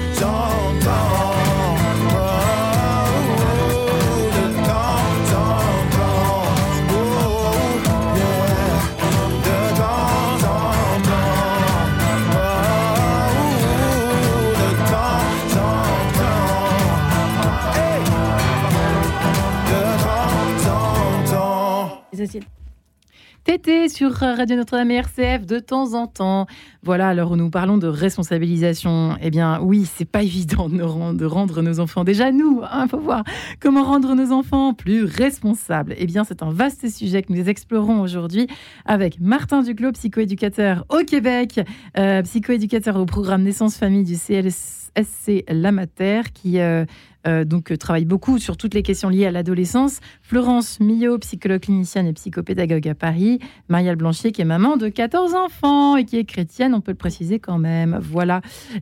[23.45, 26.47] Tété sur Radio Notre-Dame et RCF de temps en temps.
[26.83, 31.19] Voilà, alors où nous parlons de responsabilisation, eh bien oui, c'est pas évident de rendre,
[31.19, 33.23] de rendre nos enfants, déjà nous, il hein, faut voir
[33.61, 35.95] comment rendre nos enfants plus responsables.
[35.99, 38.47] Eh bien c'est un vaste sujet que nous explorons aujourd'hui
[38.87, 41.61] avec Martin Duclos, psychoéducateur au Québec,
[41.99, 46.87] euh, psychoéducateur au programme Naissance Famille du CLSC Lamater, qui euh,
[47.27, 50.01] euh, donc euh, travaille beaucoup sur toutes les questions liées à l'adolescence.
[50.23, 53.39] Florence Millot, psychologue clinicienne et psychopédagogue à Paris.
[53.69, 56.97] Marielle Blanchier, qui est maman de 14 enfants et qui est chrétienne, on peut le
[56.97, 57.99] préciser quand même.
[58.03, 58.41] Voilà.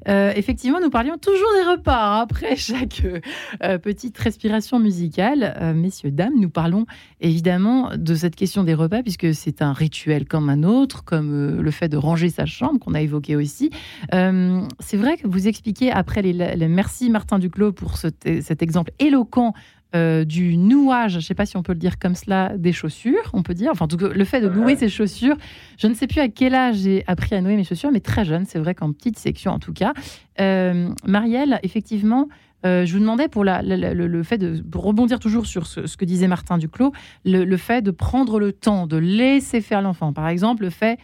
[0.08, 3.02] Euh, effectivement, nous parlions toujours des repas hein, après chaque
[3.82, 5.72] petite respiration musicale.
[5.74, 6.86] Messieurs, dames, nous parlons
[7.20, 11.70] évidemment de cette question des repas, puisque c'est un rituel comme un autre, comme le
[11.70, 13.70] fait de ranger sa chambre qu'on a évoqué aussi.
[14.12, 18.08] C'est vrai que vous expliquez après les, les- merci Martin Duclos pour ce-
[18.40, 19.52] cet exemple éloquent
[19.94, 22.72] euh, du nouage, je ne sais pas si on peut le dire comme cela, des
[22.72, 25.36] chaussures, on peut dire, enfin en tout cas le fait de nouer ses chaussures.
[25.76, 28.24] Je ne sais plus à quel âge j'ai appris à nouer mes chaussures, mais très
[28.24, 29.92] jeune, c'est vrai qu'en petite section en tout cas.
[30.40, 32.28] Euh, Marielle, effectivement,
[32.64, 35.66] euh, je vous demandais pour la- la- la- le, le fait de rebondir toujours sur
[35.66, 36.92] ce, ce que disait Martin Duclos,
[37.26, 40.12] le, le fait de prendre le temps, de laisser faire l'enfant.
[40.14, 40.98] Par exemple, le fait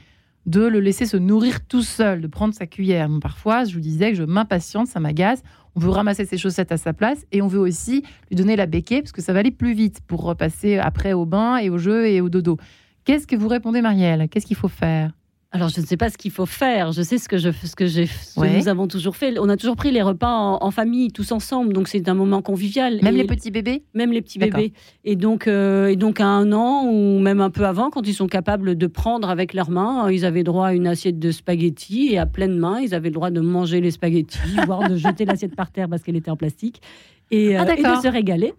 [0.46, 3.08] de le laisser se nourrir tout seul, de prendre sa cuillère.
[3.10, 5.42] Bon, Parfois, je vous disais que je m'impatiente, ça m'agace.
[5.78, 8.66] On veut ramasser ses chaussettes à sa place et on veut aussi lui donner la
[8.66, 11.78] béquille parce que ça va aller plus vite pour repasser après au bain et au
[11.78, 12.56] jeu et au dodo.
[13.04, 14.28] Qu'est-ce que vous répondez, Marielle?
[14.28, 15.12] Qu'est-ce qu'il faut faire?
[15.50, 16.92] Alors, je ne sais pas ce qu'il faut faire.
[16.92, 18.58] Je sais ce que, je, ce que, j'ai, Ouais.
[18.58, 19.38] nous avons toujours fait.
[19.38, 21.72] On a toujours pris les repas en, en famille, tous ensemble.
[21.72, 22.98] Donc, c'est un moment convivial.
[23.02, 23.82] Même Et- les petits bébés?
[23.94, 24.74] Même les petits bébés.
[25.06, 28.12] Et donc, euh, et donc, à un an ou même un peu avant, quand ils
[28.12, 31.30] sont capables de prendre avec leurs mains, euh, ils avaient droit à une assiette de
[31.30, 34.96] spaghettis et à pleine main, ils avaient le droit de manger les spaghettis, voire de
[34.96, 36.82] jeter l'assiette par terre parce qu'elle était en plastique.
[37.30, 38.52] Et, Ah, euh, et de se régaler.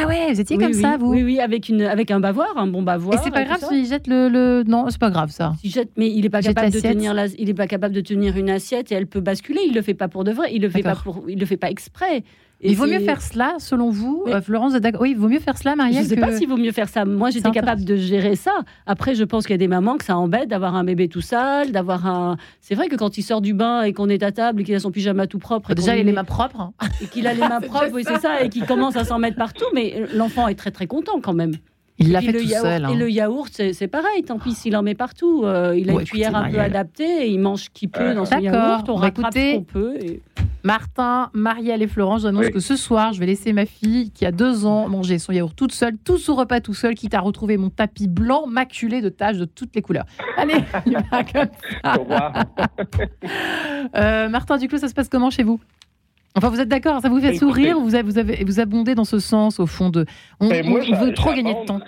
[0.00, 0.80] Ah ouais, vous étiez Oui, comme oui.
[0.80, 3.14] ça, vous Oui, oui, avec, une, avec un bavoir, un bon bavoir.
[3.14, 5.52] Et c'est pas tout grave s'il jette le, le- Non, c'est pas grave ça.
[5.62, 8.00] Il jette, mais il n'est pas capable de tenir la- il est pas capable de
[8.00, 9.60] tenir une assiette et elle peut basculer.
[9.66, 10.48] Il le fait pas pour de vrai.
[10.54, 11.24] Il le fait pas pour.
[11.28, 12.24] Il le fait pas exprès.
[12.64, 15.40] Et il vaut mieux faire cela, selon vous, Mais- euh, Florence, Oui, il vaut mieux
[15.40, 16.20] faire cela, Je Marielle ne sais que...
[16.20, 17.04] pas s'il vaut mieux faire ça.
[17.04, 18.52] Moi, j'étais capable de gérer ça.
[18.86, 21.20] Après, je pense qu'il y a des mamans que ça embête d'avoir un bébé tout
[21.20, 22.36] seul, d'avoir un.
[22.60, 24.74] C'est vrai que quand il sort du bain et qu'on est à table et qu'il
[24.76, 26.60] a son pyjama tout propre et, Déjà, il a les mains propres.
[26.60, 26.72] hein.
[27.02, 29.36] et qu'il a les mains propres, oui, c'est ça, et qu'il commence à s'en mettre
[29.36, 31.52] partout, mais l'enfant est très très content quand même.
[31.98, 32.82] Il Et l'a fait le tout yaourt, seul.
[32.82, 32.94] Et hein.
[32.94, 35.42] le yaourt, c'est pareil, tant pis s'il en met partout.
[35.44, 36.76] Euh, il a une cuillère écoutez, un peu Marielle.
[36.76, 38.52] adaptée, et il mange ce qu'il peut dans son D'accord.
[38.52, 39.96] yaourt, on Bah, rattrape écoutez, ce qu'on peut.
[40.02, 40.22] et-
[40.64, 42.52] Martin, Marielle et Florence, j'annonce Oui.
[42.52, 45.54] que ce soir, je vais laisser ma fille, qui a deux ans, manger son yaourt
[45.56, 49.08] toute seule, tout son repas tout seul, quitte à retrouver mon tapis blanc maculé de
[49.08, 50.04] taches de toutes les couleurs.
[50.36, 50.54] Allez,
[50.86, 51.48] il va comme
[51.84, 51.94] ça.
[51.96, 52.32] Au revoir.
[53.96, 55.60] Euh, Martin Duclos, ça se passe comment chez vous?
[56.34, 57.38] Enfin, vous êtes d'accord, ça vous fait Écoutez.
[57.38, 60.06] sourire, vous avez, vous avez vous abondez dans ce sens au fond de.
[60.40, 61.80] On, Ben, moi, on veut trop gagner de temps.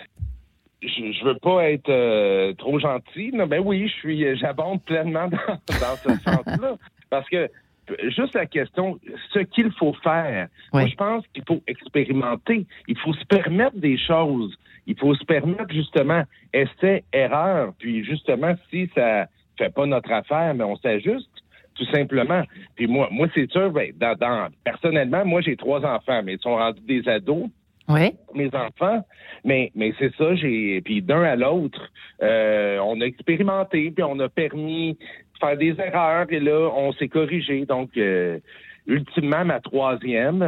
[0.82, 3.46] Je, je veux pas être euh, trop gentil, là.
[3.46, 5.38] ben oui, je suis, j'abonde pleinement dans,
[5.68, 6.76] dans ce sens-là,
[7.08, 7.48] parce que
[7.90, 8.98] euh, juste la question,
[9.32, 10.48] ce qu'il faut faire.
[10.72, 12.66] Moi, je pense qu'il faut expérimenter.
[12.88, 14.54] Il faut se permettre des choses.
[14.86, 16.22] Il faut se permettre justement
[16.52, 17.72] essai erreur.
[17.78, 19.26] Puis justement, si ça
[19.58, 21.28] fait pas notre affaire, mais on s'ajuste.
[21.74, 22.42] Tout simplement.
[22.76, 26.40] Puis moi, moi c'est sûr, ben, dans, dans- personnellement, moi j'ai trois enfants, mais ils
[26.40, 27.48] sont rendus des ados
[27.88, 28.14] Ouais.
[28.34, 29.04] mes enfants.
[29.44, 30.80] Mais, mais c'est ça, j'ai.
[30.82, 34.98] Puis d'un à l'autre, euh, on a expérimenté, puis on a permis de
[35.38, 37.66] faire des erreurs, et là, on s'est corrigé.
[37.66, 38.38] Donc, euh,
[38.86, 40.42] ultimement, ma troisième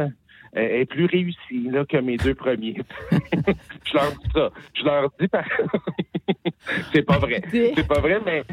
[0.55, 2.77] euh, est plus réussie là, que mes deux premiers.
[3.11, 4.49] je leur dis ça.
[4.73, 5.45] Je leur dis par...
[6.91, 7.41] c'est pas vrai.
[7.51, 8.43] C'est pas vrai, mais.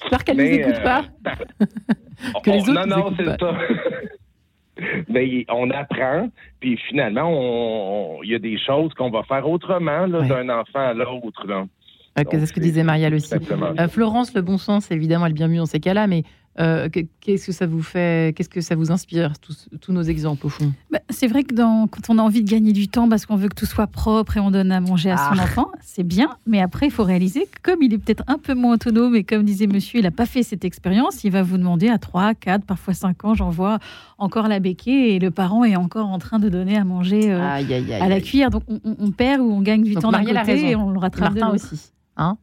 [0.00, 1.04] J'espère qu'elle ne nous écoute euh, pas.
[2.42, 3.36] Que les on- autres non, non, c'est ça.
[5.08, 6.28] Mais on apprend,
[6.60, 10.28] puis finalement, il y a des choses qu'on va faire autrement Ouais.
[10.28, 11.46] d'un enfant à l'autre.
[12.16, 13.34] c'est ce que disait Marielle aussi.
[13.34, 16.22] Euh, Florence, le bon sens, évidemment, elle est bienvenue dans ces cas-là, mais
[16.60, 20.02] euh, que- qu'est-ce que ça vous fait Qu'est-ce que ça vous inspire, tous, tous nos
[20.02, 20.72] exemples, au fond?
[20.90, 23.36] Bah, c'est vrai que dans- quand on a envie de gagner du temps parce qu'on
[23.36, 25.44] veut que tout soit propre et on donne à manger à son Ah.
[25.44, 26.30] enfant, c'est bien.
[26.46, 29.24] Mais après, il faut réaliser que comme il est peut-être un peu moins autonome et
[29.24, 32.34] comme disait monsieur, il n'a pas fait cette expérience, il va vous demander à 3,
[32.34, 33.78] 4, parfois 5 ans, j'en vois
[34.18, 37.40] encore la béquille et le parent est encore en train de donner à manger euh,
[37.40, 38.02] Aïe, aïe, aïe.
[38.02, 38.50] à la cuillère.
[38.50, 41.34] Donc on, perd ou on gagne du Donc, temps d'un côté et on le rattrape
[41.34, 41.90] Martin aussi.
[42.16, 42.36] Hein?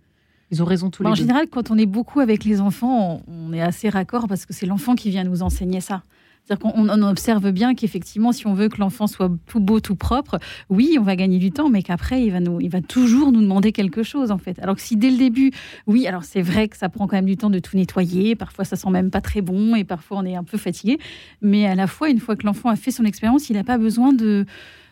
[0.51, 1.17] Ils ont raison tous les en deux.
[1.17, 4.65] général, quand on est beaucoup avec les enfants, on, est assez raccord parce que c'est
[4.65, 6.03] l'enfant qui vient nous enseigner ça.
[6.43, 9.95] C'est-à-dire qu'on on observe bien qu'effectivement, si on veut que l'enfant soit tout beau, tout
[9.95, 10.37] propre,
[10.69, 13.41] oui, on va gagner du temps, mais qu'après, il va, nous, il va toujours nous
[13.41, 14.59] demander quelque chose, en fait.
[14.59, 15.51] Alors que si dès le début,
[15.87, 18.63] oui, alors c'est vrai que ça prend quand même du temps de tout nettoyer, parfois
[18.63, 20.99] ça sent même pas très bon, et parfois on est un peu fatigué,
[21.41, 23.79] mais à la fois, une fois que l'enfant a fait son expérience, il n'a pas
[23.79, 24.45] besoin de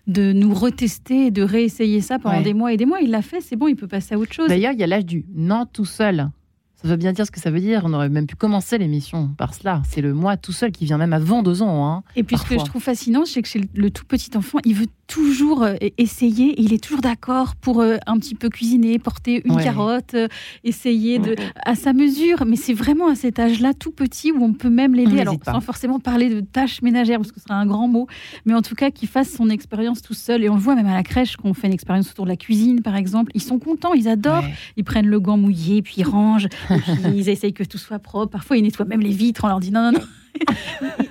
[0.07, 2.43] de nous retester, et de réessayer ça pendant Ouais.
[2.43, 2.99] des mois et des mois.
[3.01, 4.47] Il l'a fait, c'est bon, il peut passer à autre chose.
[4.49, 6.29] D'ailleurs, il y a l'âge du non tout seul.
[6.75, 7.83] Ça veut bien dire ce que ça veut dire.
[7.85, 9.81] On aurait même pu commencer l'émission par cela.
[9.87, 11.87] C'est le moi tout seul qui vient même avant deux ans.
[11.89, 12.03] Hein.
[12.17, 14.75] Et puis ce que je trouve fascinant, c'est que chez le tout petit enfant, il
[14.75, 18.97] veut toujours euh, essayer, et il est toujours d'accord pour euh, un petit peu cuisiner,
[18.97, 19.63] porter une Ouais.
[19.63, 20.27] carotte, euh,
[20.63, 22.45] essayer de à sa mesure.
[22.47, 25.19] Mais c'est vraiment à cet âge-là, tout petit, où on peut même l'aider.
[25.19, 25.51] Alors pas.
[25.51, 28.07] sans forcément parler de tâches ménagères, parce que ce serait un grand mot,
[28.45, 30.43] mais en tout cas qu'il fasse son expérience tout seul.
[30.43, 32.37] Et on le voit même à la crèche, qu'on fait une expérience autour de la
[32.37, 33.31] cuisine, par exemple.
[33.35, 34.43] Ils sont contents, ils adorent.
[34.43, 34.53] Ouais.
[34.77, 37.99] Ils prennent le gant mouillé, puis ils rangent, et puis ils essayent que tout soit
[37.99, 38.31] propre.
[38.31, 39.41] Parfois, ils nettoient même les vitres.
[39.43, 40.05] On leur dit non, non, non.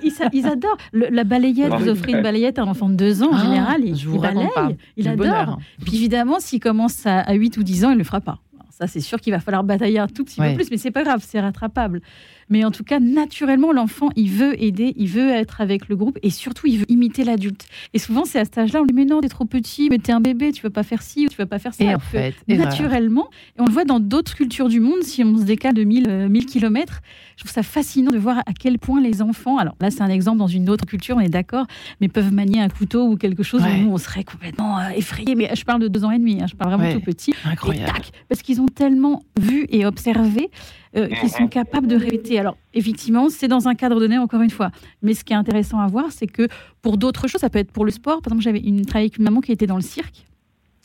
[0.03, 0.77] Ils, ils- ils adorent.
[0.91, 3.41] Le- la balayette, vous offrez une balayette à un enfant de 2 ans, en Ah,
[3.43, 4.69] général, il, je vous il balaye, pas.
[4.97, 5.17] il adore.
[5.25, 5.57] bonheur.
[5.85, 8.39] Puis évidemment, s'il commence à, à 8 ou 10 ans, il ne le fera pas.
[8.59, 10.51] Alors ça, c'est sûr qu'il va falloir batailler un tout petit Ouais.
[10.51, 12.01] peu plus, mais c'est pas grave, c'est rattrapable.
[12.53, 16.19] Mais en tout cas, naturellement, l'enfant, il veut aider, il veut être avec le groupe
[16.21, 17.65] et surtout, il veut imiter l'adulte.
[17.95, 19.97] Et souvent, c'est à cet âge-là, on lui dit Mais non, t'es trop petit, mais
[19.97, 21.83] t'es un bébé, tu veux pas faire ci ou tu veux pas faire ça.
[21.83, 23.27] Et en fait, naturellement.
[23.57, 26.05] Et on le voit dans d'autres cultures du monde, si on se décale de 1000,
[26.07, 27.01] euh, 1000 km.
[27.37, 30.09] Je trouve ça fascinant de voir à quel point les enfants, alors là c'est un
[30.09, 31.65] exemple dans une autre culture, on est d'accord,
[31.99, 33.79] mais peuvent manier un couteau ou quelque chose Ouais.
[33.79, 35.33] où nous on serait complètement euh, effrayés.
[35.33, 36.93] Mais je parle de deux ans et demi, hein, je parle vraiment Ouais.
[36.93, 37.31] tout petit.
[37.31, 37.91] Et Incroyable.
[37.91, 40.51] tac, parce qu'ils ont tellement vu et observé
[40.95, 42.39] euh, qu'ils sont capables de répéter.
[42.39, 44.71] Alors, effectivement, c'est dans un cadre donné, encore une fois.
[45.01, 46.47] Mais ce qui est intéressant à voir, c'est que
[46.81, 48.21] pour d'autres choses, ça peut être pour le sport.
[48.21, 50.25] Par exemple, j'avais une, travaillé avec une maman qui était dans le cirque.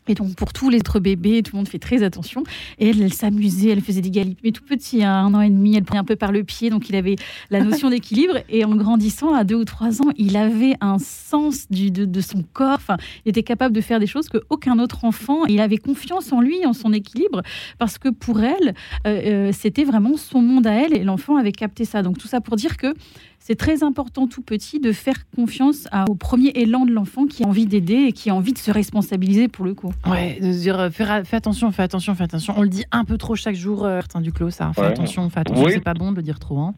[0.09, 2.43] Et donc, pour tous les autres bébés, tout le monde fait très attention.
[2.79, 4.39] Et elle, elle s'amusait, elle faisait des galips.
[4.43, 6.69] Mais tout petit, à un an et demi, elle prenait un peu par le pied.
[6.69, 7.15] Donc, il avait
[7.51, 8.39] la notion d'équilibre.
[8.49, 12.43] Et en grandissant, à deux ou trois ans, il avait un sens du, de, son
[12.53, 12.77] corps.
[12.77, 15.45] Enfin, il était capable de faire des choses qu'aucun autre enfant.
[15.45, 17.43] Il avait confiance en lui, en son équilibre.
[17.77, 18.73] Parce que pour elle,
[19.05, 20.93] euh, euh, c'était vraiment son monde à elle.
[20.93, 22.01] Et l'enfant avait capté ça.
[22.01, 22.93] Donc, tout ça pour dire que
[23.39, 27.47] c'est très important tout petit de faire confiance au premier élan de l'enfant qui a
[27.47, 29.93] envie d'aider et qui a envie de se responsabiliser pour le coup.
[30.05, 32.53] Ouais, de se dire euh, fais, attention, fais attention, fais attention.
[32.57, 34.71] On le dit un peu trop chaque jour, euh, du clos, ça.
[34.73, 35.69] Fais attention, fais attention.
[35.69, 36.59] C'est pas bon de le dire trop.
[36.59, 36.75] Hein.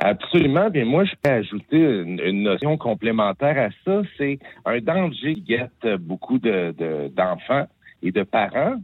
[0.00, 0.70] Absolument.
[0.70, 4.02] Bien, moi, je peux ajouter une, notion complémentaire à ça.
[4.16, 7.66] C'est un danger qui guette beaucoup d'enfants
[8.02, 8.76] et de parents.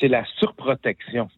[0.00, 1.28] C'est la surprotection.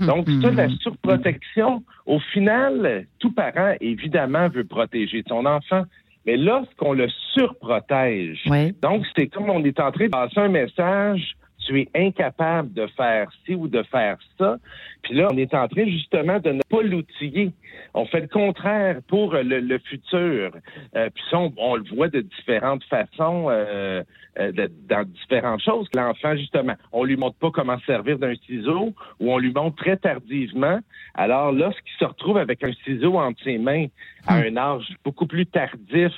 [0.00, 5.84] Donc, ça, la surprotection, au final, tout parent, évidemment, veut protéger son enfant.
[6.26, 8.44] Mais lorsqu'on le surprotège,
[8.80, 11.36] donc c'est comme on est en train de passer un message
[11.66, 14.56] tu es incapable de faire ci ou de faire ça.
[15.02, 17.52] Puis là, on est en train justement de ne pas l'outiller.
[17.94, 20.52] On fait le contraire pour le, futur.
[20.96, 24.02] Euh, puis ça, on, le voit de différentes façons, euh,
[24.38, 24.52] euh,
[24.88, 25.88] dans différentes choses.
[25.94, 29.96] L'enfant, justement, on lui montre pas comment servir d'un ciseau ou on lui montre très
[29.96, 30.80] tardivement.
[31.14, 33.86] Alors, lorsqu'il se retrouve avec un ciseau entre ses mains
[34.26, 34.44] à hmm.
[34.44, 36.12] un âge beaucoup plus tardif,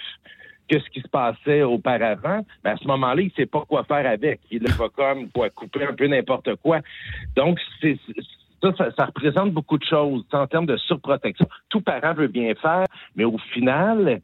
[0.68, 3.84] que ce qui se passait auparavant, ben à ce moment-là, il ne sait pas quoi
[3.84, 4.40] faire avec.
[4.50, 6.80] Il va comme quoi couper un peu n'importe quoi.
[7.36, 7.98] Donc, c'est
[8.62, 11.46] ça, ça, représente beaucoup de choses en termes de surprotection.
[11.68, 14.20] Tout parent veut bien faire, mais au final,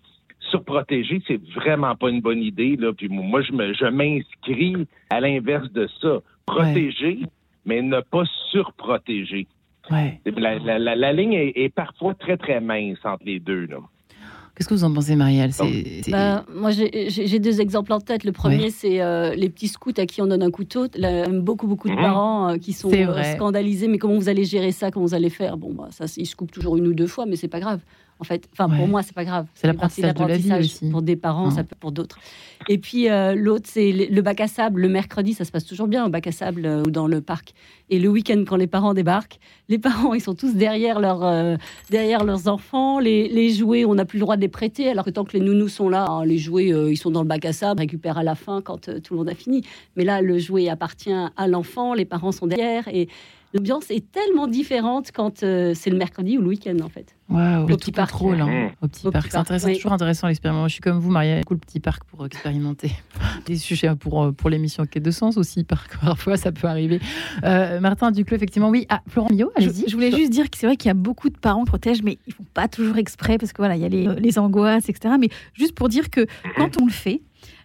[0.51, 2.76] surprotéger, c'est vraiment pas une bonne idée.
[2.76, 2.93] Là.
[2.93, 6.18] Puis moi, je, me, je m'inscris à l'inverse de ça.
[6.47, 7.20] Protéger,
[7.64, 9.47] mais ne pas surprotéger.
[9.90, 10.20] Ouais.
[10.36, 13.66] La, la, la, ligne est, est, parfois très, très mince entre les deux.
[13.66, 13.78] Là.
[14.55, 15.50] Qu'est-ce que vous en pensez, Marielle
[16.09, 18.24] bah, Moi, j'ai deux exemples en tête.
[18.24, 20.86] Le premier, c'est euh, les petits scouts à qui on donne un couteau.
[20.94, 22.03] Là, beaucoup, beaucoup de mmh.
[22.03, 23.88] parents euh, qui sont euh, scandalisés.
[23.88, 24.90] Mais comment vous allez gérer ça?
[24.90, 25.57] Comment vous allez faire?
[25.57, 27.80] Bon, bah, ça, ils se coupent toujours une ou deux fois, mais c'est pas grave
[28.18, 28.48] en fait.
[28.52, 29.46] Enfin, pour moi, c'est pas grave.
[29.54, 30.90] C'est l'apprentissage de la vie aussi.
[30.90, 32.18] Pour des parents, ça peut pour d'autres.
[32.68, 34.80] Et puis euh, l'autre, c'est le bac à sable.
[34.80, 37.20] Le mercredi, ça se passe toujours bien au bac à sable euh, ou dans le
[37.20, 37.52] parc.
[37.90, 39.38] Et le week-end, quand les parents débarquent,
[39.68, 41.56] les parents, ils sont tous derrière, leur, euh,
[41.90, 43.00] derrière leurs enfants.
[43.00, 45.32] Les, les jouets, on n'a plus le droit de les prêter, alors que tant que
[45.32, 48.18] les nounous sont là, hein, les jouets, ils sont dans le bac à sable, récupèrent
[48.18, 49.62] à la fin quand tout le monde a fini.
[49.96, 53.08] Mais là, le jouet appartient à l'enfant, les parents sont derrière et
[53.55, 57.14] l'ambiance est tellement différente quand c'est le mercredi ou le week-end en fait.
[57.32, 58.14] Wow, le petit parc.
[58.20, 58.46] Hein.
[58.46, 58.84] Mmh.
[58.84, 59.30] Au petit parc.
[59.30, 60.68] C'est intéressant, toujours intéressant l'expérience.
[60.68, 61.42] Je suis comme vous, Maria.
[61.44, 62.92] Cool petit parc pour expérimenter.
[63.46, 65.64] Des sujets pour, euh, pour l'émission Quai de Sens aussi.
[66.03, 67.00] Parfois, ça peut arriver.
[67.44, 68.86] Euh, Martin Duclos, effectivement, oui.
[68.90, 69.88] Ah, Florent Millot, allez-y.
[69.88, 72.03] Je, voulais juste dire que c'est vrai qu'il y a beaucoup de parents qui protègent,
[72.03, 74.88] mais ils font pas toujours exprès parce que voilà, il y a les, les angoisses,
[74.88, 75.14] etc.
[75.18, 76.26] Mais juste pour dire que
[76.57, 77.22] quand on le fait,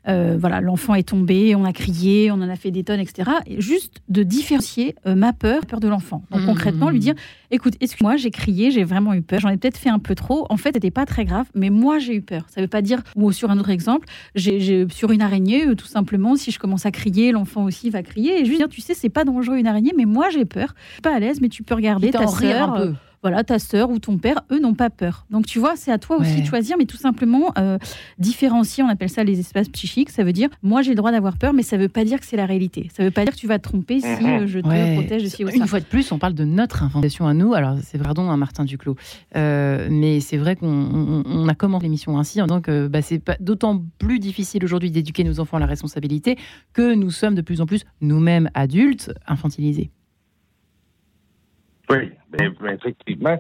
[0.08, 3.32] euh, voilà, l'enfant est tombé, on a crié, on en a fait des tonnes, etc.
[3.58, 6.24] juste de différencier euh, ma peur, peur de l'enfant.
[6.32, 6.46] Donc mmh.
[6.46, 7.16] concrètement, lui dire,
[7.52, 10.46] écoute, excuse-moi, j'ai crié, j'ai vraiment eu peur, j'en ai peut-être fait un peu trop.
[10.50, 12.46] En fait, c'était pas très grave, mais moi j'ai eu peur.
[12.50, 15.88] Ça veut pas dire, ou sur un autre exemple, j'ai sur une araignée, euh, tout
[15.88, 18.42] simplement, si je commence à crier, l'enfant aussi va crier.
[18.42, 20.74] Et juste dire, tu sais, c'est pas dangereux une araignée, mais moi j'ai peur.
[21.04, 24.42] Pas à l'aise, mais tu peux regarder ta sœur voilà, ta sœur ou ton père,
[24.52, 25.26] eux n'ont pas peur.
[25.30, 27.78] Donc tu vois, c'est à toi aussi de choisir, mais tout simplement euh,
[28.20, 30.10] différencier, on appelle ça les espaces psychiques.
[30.10, 32.20] Ça veut dire, moi j'ai le droit d'avoir peur, mais ça ne veut pas dire
[32.20, 32.90] que c'est la réalité.
[32.96, 35.28] Ça ne veut pas dire que tu vas te tromper si euh, je te protège
[35.28, 35.44] ça.
[35.54, 37.54] Une fois de plus, on parle de notre invention à nous.
[37.54, 38.96] Alors c'est pardon, hein, Martin Duclos,
[39.36, 44.64] euh, mais c'est vrai qu'on a commencé l'émission ainsi, donc bah, c'est d'autant plus difficile
[44.64, 46.38] aujourd'hui d'éduquer nos enfants à la responsabilité
[46.74, 49.92] que nous sommes de plus en plus nous-mêmes adultes infantilisés.
[51.90, 53.38] Oui, ben, ben, effectivement.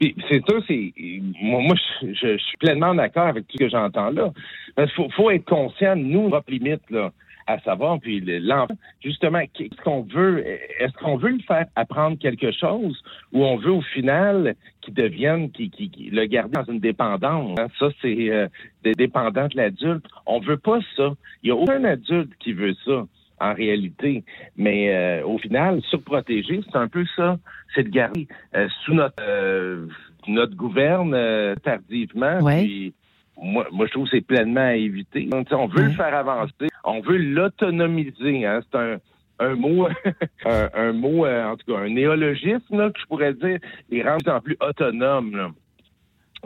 [0.00, 0.92] Puis c'est ça, c'est
[1.40, 4.32] moi, moi je, suis pleinement d'accord avec tout ce que j'entends là.
[4.78, 7.12] Il faut, faut être conscient nous, notre limite, là,
[7.46, 10.44] à savoir, puis l'enfant, justement, qu'est-ce qu'on veut?
[10.80, 15.50] Est-ce qu'on veut le faire apprendre quelque chose ou on veut au final qu'il devienne,
[15.50, 15.70] qu'il
[16.10, 17.58] le garder dans une dépendance?
[17.58, 17.68] Hein?
[17.78, 18.48] Ça, c'est euh,
[18.82, 20.06] dépendant de l'adulte.
[20.26, 21.14] On veut pas ça.
[21.42, 23.06] Il y a aucun adulte qui veut ça
[23.44, 24.24] en réalité.
[24.56, 27.38] Mais euh, au final, surprotéger, c'est un peu ça.
[27.74, 28.26] C'est de garder
[28.56, 29.86] euh, sous notre euh,
[30.26, 31.14] notre gouverne
[31.62, 32.38] tardivement.
[32.62, 32.94] Puis,
[33.36, 35.28] moi, moi, je trouve que c'est pleinement à éviter.
[35.32, 38.46] on veut le faire avancer, on veut l'autonomiser.
[38.46, 38.60] Hein.
[38.62, 38.96] C'est un,
[39.38, 39.86] un mot,
[40.46, 43.58] un, mot, en tout cas, un néologisme là, que je pourrais dire,
[43.90, 45.36] les rendre en plus autonome.
[45.36, 45.50] Là.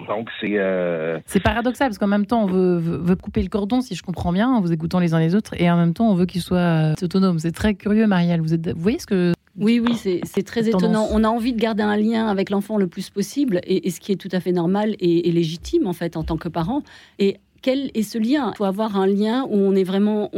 [0.07, 0.59] Donc, c'est.
[0.59, 4.32] Euh, c'est paradoxal parce qu'en même temps, on veut, couper le cordon, si je comprends
[4.32, 6.42] bien, en vous écoutant les uns les autres, et en même temps, on veut qu'ils
[6.42, 7.38] soient euh, autonomes.
[7.38, 8.40] C'est très curieux, Marielle.
[8.40, 9.32] Vous, êtes, vous voyez ce que.
[9.57, 11.09] Oui, oui, c'est très étonnant.
[11.11, 14.12] On a envie de garder un lien avec l'enfant le plus possible, et, ce qui
[14.12, 16.82] est tout à fait normal et, et, légitime, en fait, en tant que parent.
[17.18, 18.53] Et quel est ce lien?
[18.55, 20.30] Il faut avoir un lien où on est vraiment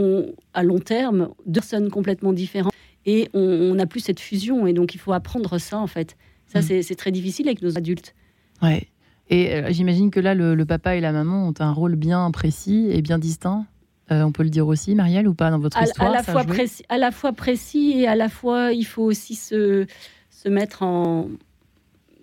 [0.55, 2.73] à long terme, deux personnes complètement différentes,
[3.05, 4.67] et on n'a plus cette fusion.
[4.67, 6.17] Et donc, il faut apprendre ça, en fait.
[6.47, 6.83] Ça, mm.
[6.83, 8.15] c'est très difficile avec nos adultes.
[8.63, 8.89] Ouais.
[9.31, 12.89] Et euh, j'imagine que là, le, papa et la maman ont un rôle bien précis
[12.91, 13.65] et bien distinct.
[14.11, 16.43] Euh, on peut le dire aussi, Marielle, ou pas dans votre histoire à la, fois
[16.43, 19.87] précis, à la fois précis et à la fois, il faut aussi se,
[20.31, 21.29] se mettre en.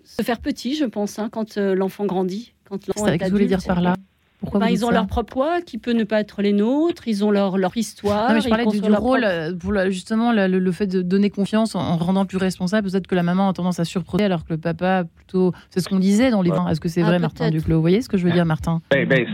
[0.04, 2.52] se faire petit, je pense, hein, quand euh, l'enfant grandit.
[2.68, 3.94] Quand l'enfant est, que vous voulez dire par là
[4.40, 7.24] pourquoi bah, ils ont leur propre poids qui peut ne pas être les nôtres, ils
[7.24, 8.28] ont leur, leur histoire.
[8.28, 11.96] Non, mais je parlais du, rôle, euh, pour justement le, fait de donner confiance en,
[11.96, 12.88] rendant plus responsable.
[12.88, 15.52] Peut-être que la maman a tendance à surprotéger alors que le papa, plutôt.
[15.70, 16.68] C'est ce qu'on disait dans les livres.
[16.70, 17.76] Est-ce que c'est ah, vrai, Martin Duclos?
[17.76, 18.80] Vous voyez ce que je veux dire, Martin?
[18.90, 19.26] Ben, ben,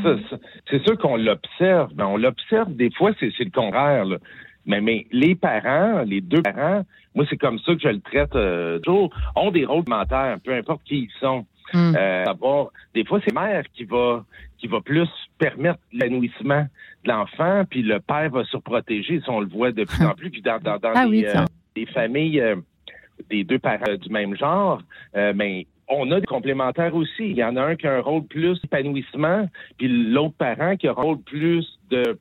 [0.70, 1.92] C'est sûr qu'on l'observe.
[1.94, 4.06] Ben, on l'observe des fois, c'est le contraire.
[4.66, 6.84] Mais, mais les parents, les deux parents,
[7.14, 10.54] moi, c'est comme ça que je le traite euh, toujours, ont des rôles complémentaires, peu
[10.54, 11.44] importe qui ils sont.
[11.72, 11.94] Hmm.
[11.96, 12.24] Euh,
[12.94, 14.24] des fois, c'est mère qui va
[14.58, 15.08] qui va plus
[15.38, 16.66] permettre l'épanouissement
[17.04, 20.30] de l'enfant, puis le père va surprotéger, si on le voit de plus en plus,
[20.30, 22.56] puis dans, dans, ah les, euh, familles euh,
[23.28, 24.80] des deux parents du même genre,
[25.14, 27.30] mais on a des complémentaires aussi.
[27.30, 30.88] Il y en a un qui a un rôle plus épanouissement, puis l'autre parent qui
[30.88, 32.18] a un rôle plus de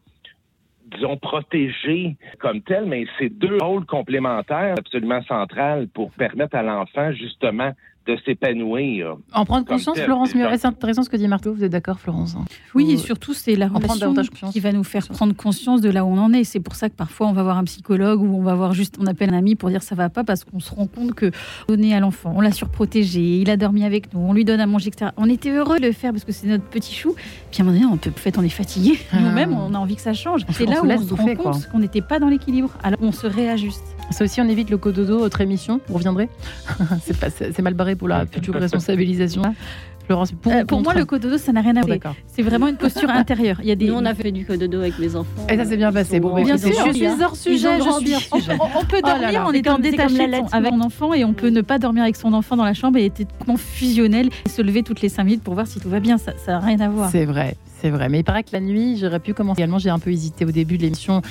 [0.92, 7.12] disons, protégé comme tel, mais c'est deux rôles complémentaires absolument centrales pour permettre à l'enfant,
[7.14, 7.72] justement,
[8.06, 9.18] de s'épanouir.
[9.34, 11.54] En prendre conscience, Florence C'est intéressant ce que dit Marteau.
[11.54, 12.44] Vous êtes d'accord, Florence hein
[12.76, 14.14] Oui, et surtout, c'est la relation
[14.52, 16.44] qui va nous faire prendre conscience de là où on en est.
[16.44, 18.98] C'est pour ça que parfois, on va voir un psychologue ou on va voir juste,
[19.00, 21.32] on appelle un ami pour dire ça va pas parce qu'on se rend compte que
[21.68, 24.66] donné à l'enfant, on l'a surprotégé, il a dormi avec nous, on lui donne à
[24.66, 25.12] manger, etc.
[25.18, 27.16] On était heureux de le faire parce que c'est notre petit chou.
[27.52, 29.00] Puis à un moment donné, on peut, fait, on est fatigué.
[29.12, 29.20] Ah.
[29.22, 30.42] Nous-mêmes, on a envie que ça change.
[30.52, 32.70] C'est là où on se rend compte qu'on n'était pas dans l'équilibre.
[32.84, 33.96] Alors on se réajuste.
[34.14, 35.82] Ça aussi, on évite le cododo, autre émission.
[35.88, 36.30] Vous reviendrez
[37.02, 39.42] C'est mal barré pour la future responsabilisation.
[40.06, 42.14] Florence, pour, euh, pour moi, le cododo, ça n'a rien à voir.
[42.28, 43.58] c'est vraiment une posture intérieure.
[43.62, 43.88] Il y a des...
[43.88, 45.48] Nous, on a fait du cododo avec mes enfants.
[45.50, 46.20] Et ça s'est bien passé.
[46.20, 47.78] Bon, bien sûr, je suis hors sujet.
[47.78, 48.52] Je suis...
[48.60, 51.80] On, peut oh dormir en étant détaché avec son enfant et on peut ne pas
[51.80, 53.26] dormir avec son enfant dans la chambre et être
[53.58, 56.18] fusionnel et se lever toutes les 5 minutes pour voir si tout va bien.
[56.18, 57.10] Ça n'a rien à voir.
[57.10, 57.56] C'est vrai.
[57.84, 59.78] C'est vrai, mais il paraît que la nuit, j'aurais pu commencer également.
[59.78, 61.22] J'ai un peu hésité au début de l'émission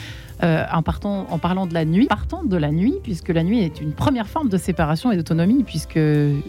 [0.42, 2.08] euh, en, partant, en parlant de la nuit.
[2.08, 5.64] Partant de la nuit, puisque la nuit est une première forme de séparation et d'autonomie,
[5.64, 5.98] puisque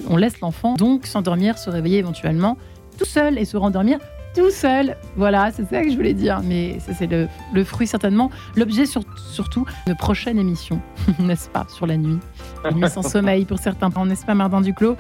[0.09, 2.57] on laisse l'enfant donc s'endormir, se réveiller éventuellement
[2.99, 3.97] tout seul et se rendormir
[4.35, 4.97] tout seul.
[5.15, 6.41] Voilà, c'est ça que je voulais dire.
[6.43, 10.81] Mais ça, c'est le, fruit certainement, l'objet surtout de prochaine émission,
[11.19, 12.19] n'est-ce pas, sur la nuit.
[12.65, 14.97] La nuit sans sommeil pour certains, n'est-ce pas, Martin Duclos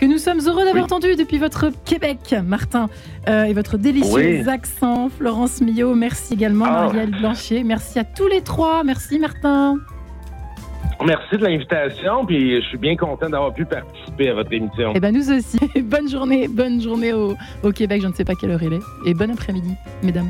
[0.00, 2.88] que nous sommes heureux d'avoir entendu depuis votre Québec, Martin,
[3.28, 5.94] euh, et votre délicieux accent, Florence Millot.
[5.94, 6.86] Merci également, ah.
[6.86, 7.64] Marielle Blanchier.
[7.64, 8.84] Merci à tous les trois.
[8.84, 9.78] Merci, Martin.
[11.04, 14.92] Merci de l'invitation, puis je suis bien content d'avoir pu participer à votre émission.
[14.94, 15.58] Eh ben nous aussi.
[15.82, 18.00] bonne journée, bonne journée au, au Québec.
[18.02, 19.10] Je ne sais pas quelle heure il est.
[19.10, 20.28] Et bon après-midi, mesdames.